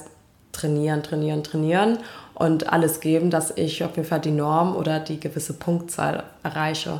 trainieren, 0.51 1.03
trainieren, 1.03 1.43
trainieren 1.43 1.99
und 2.33 2.71
alles 2.71 2.99
geben, 2.99 3.29
dass 3.29 3.51
ich 3.57 3.83
auf 3.83 3.95
jeden 3.95 4.07
Fall 4.07 4.21
die 4.21 4.31
Norm 4.31 4.75
oder 4.75 4.99
die 4.99 5.19
gewisse 5.19 5.53
Punktzahl 5.53 6.23
erreiche. 6.43 6.99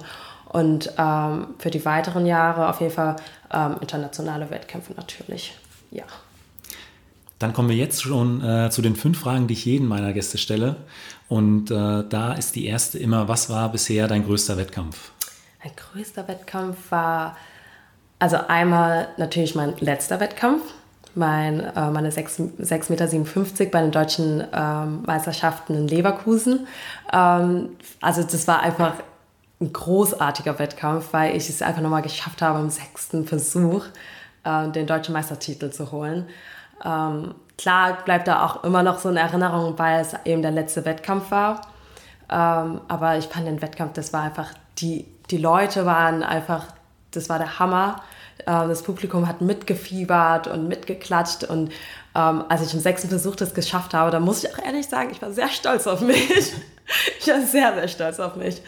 Und 0.50 0.94
ähm, 0.98 1.48
für 1.60 1.70
die 1.70 1.86
weiteren 1.86 2.26
Jahre 2.26 2.70
auf 2.70 2.82
jeden 2.82 2.94
Fall 2.94 3.16
ähm, 3.54 3.78
internationale 3.82 4.50
Wettkämpfe 4.50 4.94
natürlich. 4.94 5.54
Ja. 5.92 6.04
Dann 7.38 7.54
kommen 7.54 7.70
wir 7.70 7.76
jetzt 7.76 8.02
schon 8.02 8.44
äh, 8.44 8.70
zu 8.70 8.82
den 8.82 8.96
fünf 8.96 9.20
Fragen, 9.20 9.48
die 9.48 9.54
ich 9.54 9.66
jeden 9.66 9.88
meiner 9.88 10.12
Gäste 10.12 10.38
stelle. 10.38 10.76
Und 11.30 11.72
äh, 11.72 12.04
da 12.10 12.34
ist 12.34 12.56
die 12.56 12.66
erste 12.66 13.00
immer, 13.00 13.28
was 13.28 13.50
war 13.50 13.72
bisher 13.72 14.08
dein 14.08 14.26
größter 14.26 14.58
Wettkampf? 14.58 15.12
Mein 15.64 15.74
größter 15.76 16.28
Wettkampf 16.28 16.92
war, 16.92 17.38
also 18.18 18.38
einmal 18.48 19.08
natürlich 19.18 19.56
mein 19.56 19.78
letzter 19.78 20.20
Wettkampf, 20.20 20.64
mein, 21.15 21.60
äh, 21.60 21.91
meine 21.91 22.12
6,57 22.12 22.89
Meter 22.89 23.72
bei 23.72 23.82
den 23.82 23.91
deutschen 23.91 24.43
ähm, 24.54 25.04
Meisterschaften 25.06 25.76
in 25.76 25.88
Leverkusen. 25.88 26.67
Ähm, 27.12 27.69
also 28.02 28.24
das 28.24 28.48
war 28.48 28.62
einfach 28.62 28.93
ein 29.62 29.74
großartiger 29.74 30.58
Wettkampf, 30.60 31.10
weil 31.12 31.36
ich 31.36 31.50
es 31.50 31.62
einfach 31.62 31.82
nochmal 31.82 32.02
geschafft 32.02 32.41
habe, 32.41 32.60
im 32.60 32.69
sechsten 32.69 33.26
Versuch 33.26 33.86
äh, 34.43 34.69
den 34.69 34.88
deutschen 34.88 35.13
Meistertitel 35.13 35.69
zu 35.69 35.91
holen. 35.91 36.28
Ähm, 36.84 37.36
klar 37.58 37.98
bleibt 38.06 38.28
da 38.28 38.45
auch 38.45 38.63
immer 38.63 38.84
noch 38.84 39.00
so 39.00 39.10
eine 39.10 39.19
Erinnerung, 39.19 39.78
weil 39.78 40.00
es 40.02 40.15
eben 40.26 40.41
der 40.41 40.52
letzte 40.52 40.86
Wettkampf 40.86 41.32
war. 41.32 41.62
Ähm, 42.30 42.82
aber 42.88 43.17
ich 43.17 43.26
fand 43.26 43.48
den 43.48 43.62
Wettkampf, 43.62 43.93
das 43.93 44.13
war 44.13 44.22
einfach, 44.22 44.54
die, 44.78 45.06
die 45.30 45.38
Leute 45.38 45.86
waren 45.86 46.24
einfach, 46.24 46.67
das 47.12 47.28
war 47.28 47.39
der 47.39 47.60
Hammer. 47.60 48.02
Äh, 48.39 48.67
das 48.67 48.84
Publikum 48.84 49.28
hat 49.28 49.41
mitgefiebert 49.41 50.47
und 50.47 50.67
mitgeklatscht 50.67 51.43
und 51.43 51.71
ähm, 52.15 52.43
als 52.49 52.65
ich 52.65 52.73
im 52.73 52.80
sechsten 52.80 53.10
Versuch 53.10 53.36
das 53.36 53.54
geschafft 53.54 53.93
habe, 53.93 54.12
da 54.12 54.19
muss 54.19 54.43
ich 54.43 54.54
auch 54.54 54.63
ehrlich 54.63 54.88
sagen, 54.88 55.10
ich 55.12 55.21
war 55.21 55.32
sehr 55.32 55.49
stolz 55.49 55.88
auf 55.88 56.02
mich. 56.02 56.30
ich 57.19 57.28
war 57.28 57.41
sehr, 57.41 57.73
sehr 57.73 57.88
stolz 57.88 58.19
auf 58.19 58.36
mich. 58.36 58.62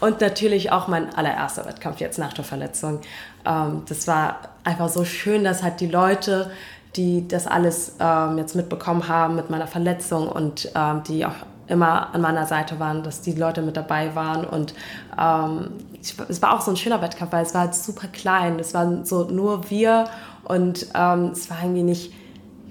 Und 0.00 0.20
natürlich 0.20 0.72
auch 0.72 0.88
mein 0.88 1.14
allererster 1.14 1.64
Wettkampf 1.64 2.00
jetzt 2.00 2.18
nach 2.18 2.32
der 2.32 2.44
Verletzung. 2.44 3.00
Ähm, 3.46 3.82
das 3.88 4.08
war 4.08 4.40
einfach 4.64 4.88
so 4.88 5.04
schön, 5.04 5.44
dass 5.44 5.62
halt 5.62 5.80
die 5.80 5.86
Leute, 5.86 6.50
die 6.96 7.28
das 7.28 7.46
alles 7.46 7.94
ähm, 8.00 8.36
jetzt 8.38 8.56
mitbekommen 8.56 9.06
haben 9.06 9.36
mit 9.36 9.48
meiner 9.48 9.68
Verletzung 9.68 10.28
und 10.28 10.70
ähm, 10.74 11.02
die 11.06 11.24
auch 11.24 11.34
immer 11.68 12.14
an 12.14 12.20
meiner 12.20 12.46
Seite 12.46 12.78
waren, 12.78 13.02
dass 13.02 13.20
die 13.20 13.32
Leute 13.32 13.62
mit 13.62 13.76
dabei 13.76 14.14
waren. 14.14 14.44
Und 14.44 14.74
ähm, 15.18 15.70
ich, 16.00 16.14
es 16.28 16.42
war 16.42 16.54
auch 16.54 16.60
so 16.60 16.70
ein 16.70 16.76
schöner 16.76 17.00
Wettkampf, 17.02 17.32
weil 17.32 17.44
es 17.44 17.54
war 17.54 17.62
halt 17.62 17.74
super 17.74 18.08
klein. 18.08 18.58
Es 18.58 18.74
waren 18.74 19.04
so 19.04 19.24
nur 19.24 19.70
wir 19.70 20.04
und 20.44 20.86
ähm, 20.94 21.30
es 21.32 21.48
war 21.50 21.58
irgendwie 21.62 21.82
nicht 21.82 22.12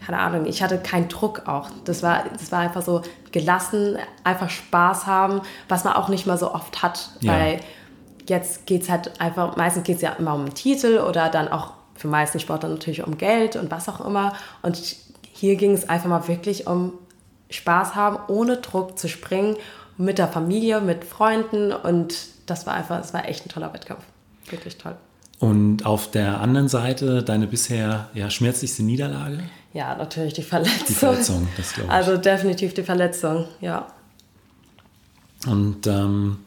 keine 0.05 0.17
Ahnung, 0.17 0.45
ich 0.47 0.63
hatte 0.63 0.79
keinen 0.79 1.07
Druck 1.09 1.47
auch. 1.47 1.69
Das 1.85 2.01
war, 2.01 2.23
das 2.33 2.51
war 2.51 2.59
einfach 2.59 2.81
so 2.81 3.01
gelassen, 3.31 3.97
einfach 4.23 4.49
Spaß 4.49 5.05
haben, 5.05 5.41
was 5.69 5.83
man 5.83 5.93
auch 5.93 6.09
nicht 6.09 6.25
mal 6.25 6.37
so 6.37 6.53
oft 6.53 6.81
hat. 6.81 7.11
Ja. 7.19 7.33
Weil 7.33 7.59
jetzt 8.27 8.65
geht 8.65 8.81
es 8.83 8.89
halt 8.89 9.21
einfach, 9.21 9.55
meistens 9.57 9.83
geht 9.83 9.97
es 9.97 10.01
ja 10.01 10.13
immer 10.13 10.33
um 10.33 10.41
einen 10.41 10.53
Titel 10.55 10.99
oder 11.07 11.29
dann 11.29 11.47
auch 11.47 11.73
für 11.95 12.07
meisten 12.07 12.39
Sportler 12.39 12.69
natürlich 12.69 13.05
um 13.05 13.17
Geld 13.17 13.55
und 13.55 13.69
was 13.69 13.87
auch 13.87 14.03
immer. 14.03 14.33
Und 14.63 14.81
hier 15.33 15.55
ging 15.55 15.71
es 15.71 15.87
einfach 15.87 16.09
mal 16.09 16.27
wirklich 16.27 16.65
um 16.65 16.93
Spaß 17.51 17.95
haben, 17.95 18.17
ohne 18.27 18.57
Druck 18.57 18.97
zu 18.97 19.07
springen, 19.07 19.57
mit 19.97 20.17
der 20.17 20.27
Familie, 20.27 20.81
mit 20.81 21.05
Freunden. 21.05 21.71
Und 21.71 22.15
das 22.47 22.65
war 22.65 22.73
einfach, 22.73 22.99
es 22.99 23.13
war 23.13 23.27
echt 23.27 23.45
ein 23.45 23.49
toller 23.49 23.73
Wettkampf. 23.73 24.03
Wirklich 24.49 24.77
toll. 24.77 24.95
Und 25.39 25.85
auf 25.85 26.11
der 26.11 26.39
anderen 26.39 26.67
Seite 26.67 27.23
deine 27.23 27.47
bisher 27.47 28.09
ja, 28.13 28.29
schmerzlichste 28.29 28.83
Niederlage? 28.83 29.39
Ja, 29.73 29.95
natürlich 29.95 30.33
die 30.33 30.43
Verletzung. 30.43 30.85
Die 30.87 30.93
Verletzung, 30.93 31.47
das 31.57 31.73
glaube 31.73 31.87
ich. 31.87 31.93
Also 31.93 32.17
definitiv 32.17 32.73
die 32.73 32.83
Verletzung, 32.83 33.45
ja. 33.59 33.87
Und 35.47 35.87
ähm, 35.87 36.39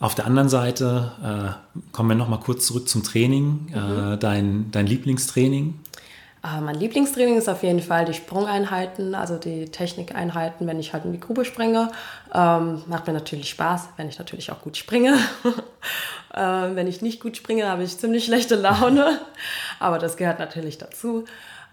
auf 0.00 0.14
der 0.14 0.26
anderen 0.26 0.48
Seite 0.48 1.12
äh, 1.22 1.82
kommen 1.92 2.08
wir 2.08 2.16
noch 2.16 2.28
mal 2.28 2.38
kurz 2.40 2.66
zurück 2.66 2.88
zum 2.88 3.02
Training. 3.02 3.68
Mhm. 3.68 4.14
Äh, 4.14 4.18
dein, 4.18 4.70
dein 4.70 4.86
Lieblingstraining? 4.86 5.74
Äh, 6.44 6.60
mein 6.60 6.76
Lieblingstraining 6.76 7.36
ist 7.36 7.48
auf 7.48 7.62
jeden 7.62 7.80
Fall 7.80 8.04
die 8.04 8.14
Sprungeinheiten, 8.14 9.14
also 9.14 9.36
die 9.36 9.66
Technikeinheiten, 9.66 10.66
wenn 10.66 10.78
ich 10.78 10.92
halt 10.92 11.04
in 11.04 11.12
die 11.12 11.20
Grube 11.20 11.44
springe. 11.44 11.90
Ähm, 12.34 12.82
macht 12.86 13.06
mir 13.06 13.12
natürlich 13.12 13.50
Spaß, 13.50 13.88
wenn 13.96 14.08
ich 14.08 14.18
natürlich 14.18 14.52
auch 14.52 14.60
gut 14.60 14.76
springe. 14.76 15.18
äh, 16.34 16.40
wenn 16.40 16.86
ich 16.86 17.02
nicht 17.02 17.20
gut 17.20 17.36
springe, 17.36 17.66
habe 17.68 17.82
ich 17.82 17.98
ziemlich 17.98 18.24
schlechte 18.24 18.54
Laune. 18.54 19.20
Aber 19.80 19.98
das 19.98 20.16
gehört 20.16 20.38
natürlich 20.38 20.78
dazu. 20.78 21.24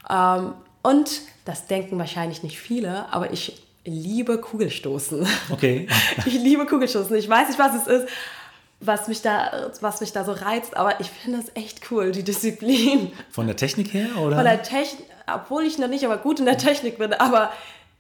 Ähm, 0.10 0.54
und 0.82 1.22
das 1.46 1.68
denken 1.68 1.98
wahrscheinlich 1.98 2.44
nicht 2.44 2.60
viele, 2.60 3.12
aber 3.12 3.34
ich 3.34 3.62
liebe 3.86 4.40
Kugelstoßen. 4.40 5.28
Okay. 5.52 5.88
Ich 6.26 6.34
liebe 6.34 6.66
Kugelstoßen. 6.66 7.16
Ich 7.16 7.30
weiß 7.30 7.50
nicht, 7.50 7.60
was 7.60 7.76
es 7.76 7.88
ist, 7.88 8.08
was 8.86 9.08
mich 9.08 9.22
da, 9.22 9.72
was 9.82 10.02
mich 10.02 10.12
da 10.12 10.24
so 10.24 10.32
reizt, 10.32 10.78
aber 10.78 11.00
ich 11.00 11.10
finde 11.10 11.40
es 11.40 11.52
echt 11.56 11.92
cool, 11.92 12.12
die 12.12 12.24
Disziplin. 12.24 13.12
Von 13.30 13.48
der 13.48 13.56
Technik 13.56 13.94
her, 13.94 14.18
oder? 14.18 14.36
Von 14.36 14.46
der 14.46 14.64
Technik, 14.64 15.06
obwohl 15.32 15.64
ich 15.64 15.78
noch 15.78 15.88
nicht 15.88 16.06
aber 16.06 16.18
gut 16.18 16.40
in 16.40 16.46
der 16.46 16.58
Technik 16.58 16.98
bin, 16.98 17.14
aber 17.14 17.52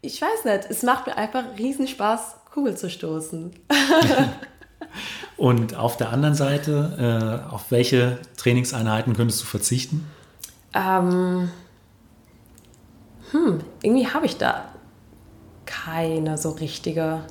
ich 0.01 0.21
weiß 0.21 0.45
nicht, 0.45 0.69
es 0.69 0.83
macht 0.83 1.07
mir 1.07 1.17
einfach 1.17 1.43
riesen 1.57 1.87
Spaß, 1.87 2.35
Kugel 2.53 2.77
zu 2.77 2.89
stoßen. 2.89 3.53
Und 5.37 5.75
auf 5.75 5.97
der 5.97 6.11
anderen 6.11 6.35
Seite, 6.35 7.43
äh, 7.49 7.53
auf 7.53 7.71
welche 7.71 8.19
Trainingseinheiten 8.37 9.13
könntest 9.13 9.41
du 9.41 9.45
verzichten? 9.45 10.09
Ähm, 10.73 11.49
hm, 13.31 13.59
irgendwie 13.81 14.07
habe 14.07 14.25
ich 14.25 14.37
da 14.37 14.65
keine 15.65 16.37
so 16.37 16.51
richtige. 16.51 17.21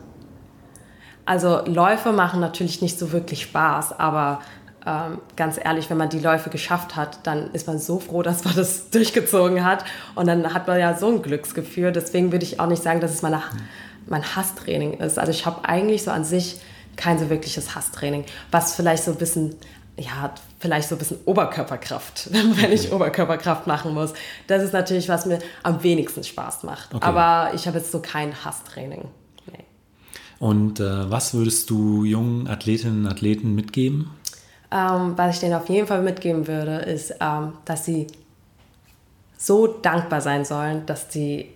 Also 1.27 1.63
Läufe 1.67 2.13
machen 2.13 2.41
natürlich 2.41 2.83
nicht 2.83 2.99
so 2.99 3.13
wirklich 3.13 3.43
Spaß, 3.43 3.99
aber 3.99 4.41
ähm, 4.87 5.19
ganz 5.37 5.59
ehrlich, 5.63 5.89
wenn 5.89 5.97
man 5.97 6.11
die 6.11 6.19
Läufe 6.19 6.51
geschafft 6.51 6.97
hat, 6.97 7.21
dann 7.27 7.51
ist 7.53 7.67
man 7.67 7.79
so 7.79 7.99
froh, 7.99 8.23
dass 8.23 8.45
man 8.45 8.55
das 8.55 8.91
durchgezogen 8.91 9.65
hat. 9.65 9.85
Und 10.15 10.27
dann 10.27 10.53
hat 10.53 10.67
man 10.67 10.79
ja 10.79 10.97
so 10.97 11.09
ein 11.09 11.23
Glücksgefühl. 11.23 11.93
Deswegen 11.93 12.33
würde 12.33 12.45
ich 12.45 12.61
auch 12.61 12.67
nicht 12.67 12.83
sagen, 12.83 13.01
dass 13.01 13.13
es 13.13 13.23
meine, 13.23 13.43
mein 14.07 14.23
Hasstraining 14.37 14.95
ist. 14.95 15.19
Also 15.19 15.31
ich 15.31 15.47
habe 15.47 15.67
eigentlich 15.67 16.05
so 16.05 16.11
an 16.11 16.25
sich 16.25 16.61
kein 16.97 17.19
so 17.19 17.31
wirkliches 17.31 17.75
Hasstraining, 17.75 18.25
was 18.51 18.75
vielleicht 18.75 19.05
so 19.05 19.11
ein 19.13 19.19
bisschen 19.19 19.57
ja, 19.97 20.35
vielleicht 20.59 20.89
so 20.89 20.97
ein 20.97 20.99
bisschen 20.99 21.19
Oberkörperkraft, 21.25 22.29
wenn 22.33 22.73
ich 22.73 22.93
Oberkörperkraft 22.93 23.67
machen 23.67 23.95
muss. 23.95 24.13
Das 24.49 24.63
ist 24.63 24.73
natürlich, 24.73 25.09
was 25.09 25.25
mir 25.25 25.39
am 25.63 25.83
wenigsten 25.83 26.25
Spaß 26.25 26.65
macht. 26.65 26.93
Okay. 26.93 27.07
Aber 27.07 27.55
ich 27.55 27.69
habe 27.69 27.79
jetzt 27.79 27.93
so 27.93 28.01
kein 28.01 28.45
Hasstraining. 28.45 29.09
Und 30.45 30.79
äh, 30.79 31.11
was 31.11 31.33
würdest 31.33 31.71
du 31.71 32.05
jungen 32.05 32.49
Athletinnen 32.49 33.07
und 33.07 33.11
Athleten 33.11 33.55
mitgeben? 33.55 34.11
Ähm, 34.71 35.15
was 35.17 35.37
ich 35.37 35.41
denen 35.41 35.55
auf 35.55 35.71
jeden 35.71 35.87
Fall 35.87 36.03
mitgeben 36.03 36.47
würde, 36.47 36.81
ist, 36.81 37.15
ähm, 37.19 37.55
dass 37.65 37.87
sie 37.87 38.09
so 39.39 39.67
dankbar 39.67 40.21
sein 40.21 40.45
sollen, 40.45 40.85
dass 40.85 41.11
sie 41.11 41.49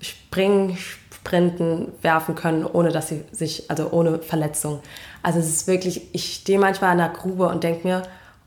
springen, 0.00 0.76
sprinten, 0.76 1.92
werfen 2.02 2.34
können, 2.34 2.64
ohne 2.64 2.90
dass 2.90 3.06
sie 3.06 3.22
sich, 3.30 3.70
also 3.70 3.92
ohne 3.92 4.18
Verletzung. 4.18 4.80
Also 5.22 5.38
es 5.38 5.46
ist 5.46 5.68
wirklich, 5.68 6.12
ich 6.12 6.34
stehe 6.34 6.58
manchmal 6.58 6.90
in 6.90 6.98
der 6.98 7.10
Grube 7.10 7.46
und 7.46 7.62
denke 7.62 7.86
mir, 7.86 8.02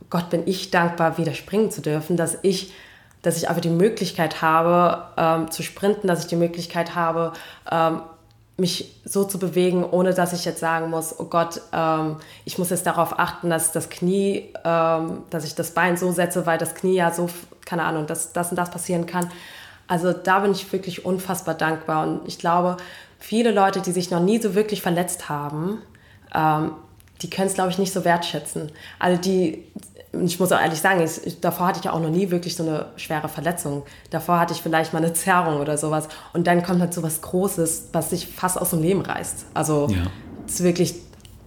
Gott, 0.10 0.30
bin 0.30 0.44
ich 0.48 0.70
dankbar, 0.72 1.18
wieder 1.18 1.34
springen 1.34 1.72
zu 1.72 1.82
dürfen, 1.82 2.18
dass 2.18 2.38
ich, 2.42 2.74
dass 3.22 3.38
ich 3.38 3.48
einfach 3.48 3.62
die 3.62 3.70
Möglichkeit 3.70 4.42
habe, 4.42 5.06
ähm, 5.16 5.50
zu 5.50 5.64
sprinten, 5.64 6.08
dass 6.08 6.20
ich 6.20 6.28
die 6.28 6.36
Möglichkeit 6.36 6.94
habe, 6.94 7.32
ähm, 7.72 8.02
mich 8.62 8.96
so 9.04 9.26
zu 9.26 9.40
bewegen, 9.40 9.84
ohne 9.84 10.14
dass 10.14 10.32
ich 10.32 10.46
jetzt 10.46 10.62
sagen 10.62 10.90
muss, 10.90 11.20
oh 11.20 11.26
Gott, 11.26 11.60
ähm, 11.74 12.18
ich 12.46 12.58
muss 12.58 12.70
jetzt 12.70 12.86
darauf 12.86 13.20
achten, 13.20 13.50
dass 13.50 13.74
das 13.74 13.90
Knie, 13.90 14.54
ähm, 14.64 15.24
dass 15.30 15.44
ich 15.44 15.56
das 15.56 15.72
Bein 15.72 15.98
so 15.98 16.12
setze, 16.14 16.46
weil 16.46 16.58
das 16.58 16.76
Knie 16.76 16.96
ja 16.96 17.12
so, 17.12 17.30
keine 17.66 17.84
Ahnung, 17.84 18.08
dass 18.08 18.32
das 18.32 18.52
und 18.52 18.56
das 18.56 18.72
passieren 18.72 19.06
kann. 19.06 19.30
Also 19.88 20.14
da 20.14 20.40
bin 20.40 20.52
ich 20.52 20.72
wirklich 20.72 21.04
unfassbar 21.04 21.56
dankbar 21.56 22.08
und 22.08 22.22
ich 22.26 22.40
glaube, 22.40 22.78
viele 23.20 23.52
Leute, 23.52 23.82
die 23.82 23.92
sich 23.92 24.10
noch 24.10 24.22
nie 24.22 24.42
so 24.42 24.56
wirklich 24.56 24.82
verletzt 24.82 25.28
haben, 25.28 25.82
ähm, 26.34 26.72
die 27.22 27.30
können 27.30 27.48
es, 27.48 27.54
glaube 27.54 27.72
ich, 27.72 27.78
nicht 27.78 27.92
so 27.92 28.06
wertschätzen. 28.06 28.72
Also 29.00 29.22
die, 29.22 29.66
ich 30.14 30.40
muss 30.40 30.52
auch 30.52 30.60
ehrlich 30.60 30.82
sagen, 30.82 31.02
ich, 31.02 31.40
davor 31.40 31.68
hatte 31.68 31.80
ich 31.80 31.86
ja 31.86 31.94
auch 31.94 32.00
noch 32.02 32.10
nie 32.10 32.32
wirklich 32.32 32.56
so 32.56 32.64
eine 32.64 32.88
schwere 32.98 33.30
Verletzung. 33.30 33.84
Davor 34.10 34.40
hatte 34.40 34.54
ich 34.54 34.62
vielleicht 34.62 34.92
mal 34.92 35.00
eine 35.00 35.14
Zerrung 35.14 35.62
oder 35.62 35.78
sowas. 35.78 36.10
Und 36.34 36.48
dann 36.48 36.64
kommt 36.64 36.82
halt 36.82 36.94
so 36.94 37.02
was 37.02 37.22
Großes, 37.22 37.90
was 37.94 38.10
sich 38.10 38.28
fast 38.28 38.60
aus 38.60 38.72
dem 38.72 38.82
Leben 38.82 39.02
reißt. 39.02 39.46
Also 39.54 39.88
ja. 39.90 40.04
es 40.46 40.56
ist 40.56 40.64
wirklich, 40.64 40.96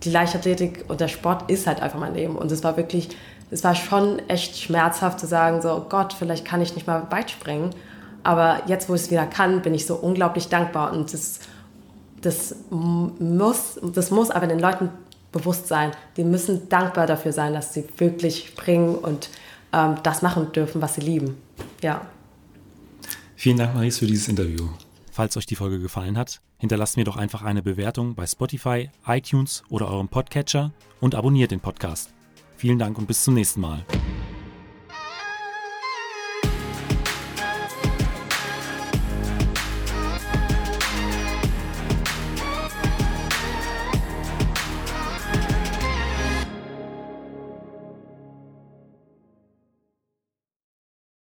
die 0.02 0.10
Leichtathletik 0.10 0.86
und 0.88 1.00
der 1.00 1.08
Sport 1.08 1.50
ist 1.50 1.66
halt 1.66 1.82
einfach 1.82 1.98
mein 1.98 2.14
Leben. 2.14 2.36
Und 2.36 2.50
es 2.52 2.64
war 2.64 2.76
wirklich, 2.78 3.10
es 3.50 3.62
war 3.64 3.74
schon 3.74 4.18
echt 4.30 4.56
schmerzhaft 4.56 5.20
zu 5.20 5.26
sagen, 5.26 5.60
so 5.60 5.70
oh 5.70 5.86
Gott, 5.88 6.14
vielleicht 6.14 6.46
kann 6.46 6.62
ich 6.62 6.74
nicht 6.74 6.86
mal 6.86 7.06
weit 7.10 7.30
springen. 7.30 7.70
Aber 8.22 8.62
jetzt, 8.66 8.88
wo 8.88 8.94
ich 8.94 9.02
es 9.02 9.10
wieder 9.10 9.26
kann, 9.26 9.60
bin 9.60 9.74
ich 9.74 9.84
so 9.84 9.96
unglaublich 9.96 10.48
dankbar. 10.48 10.92
Und 10.92 11.12
das 11.12 11.40
das 12.24 12.56
muss, 12.70 13.78
das 13.82 14.10
muss 14.10 14.30
aber 14.30 14.46
den 14.46 14.58
Leuten 14.58 14.88
bewusst 15.34 15.68
sein. 15.68 15.90
Die 16.16 16.24
müssen 16.24 16.68
dankbar 16.70 17.06
dafür 17.06 17.32
sein, 17.32 17.52
dass 17.52 17.74
sie 17.74 17.84
wirklich 17.98 18.46
springen 18.48 18.94
und 18.94 19.28
ähm, 19.72 19.96
das 20.02 20.22
machen 20.22 20.52
dürfen, 20.52 20.80
was 20.80 20.94
sie 20.94 21.02
lieben. 21.02 21.36
Ja. 21.82 22.06
Vielen 23.36 23.58
Dank, 23.58 23.74
Maries, 23.74 23.98
für 23.98 24.06
dieses 24.06 24.28
Interview. 24.28 24.68
Falls 25.12 25.36
euch 25.36 25.46
die 25.46 25.56
Folge 25.56 25.78
gefallen 25.78 26.16
hat, 26.16 26.40
hinterlasst 26.58 26.96
mir 26.96 27.04
doch 27.04 27.16
einfach 27.16 27.42
eine 27.42 27.62
Bewertung 27.62 28.14
bei 28.14 28.26
Spotify, 28.26 28.90
iTunes 29.06 29.62
oder 29.68 29.88
eurem 29.88 30.08
Podcatcher 30.08 30.72
und 31.00 31.14
abonniert 31.14 31.50
den 31.50 31.60
Podcast. 31.60 32.10
Vielen 32.56 32.78
Dank 32.78 32.96
und 32.96 33.06
bis 33.06 33.22
zum 33.22 33.34
nächsten 33.34 33.60
Mal. 33.60 33.84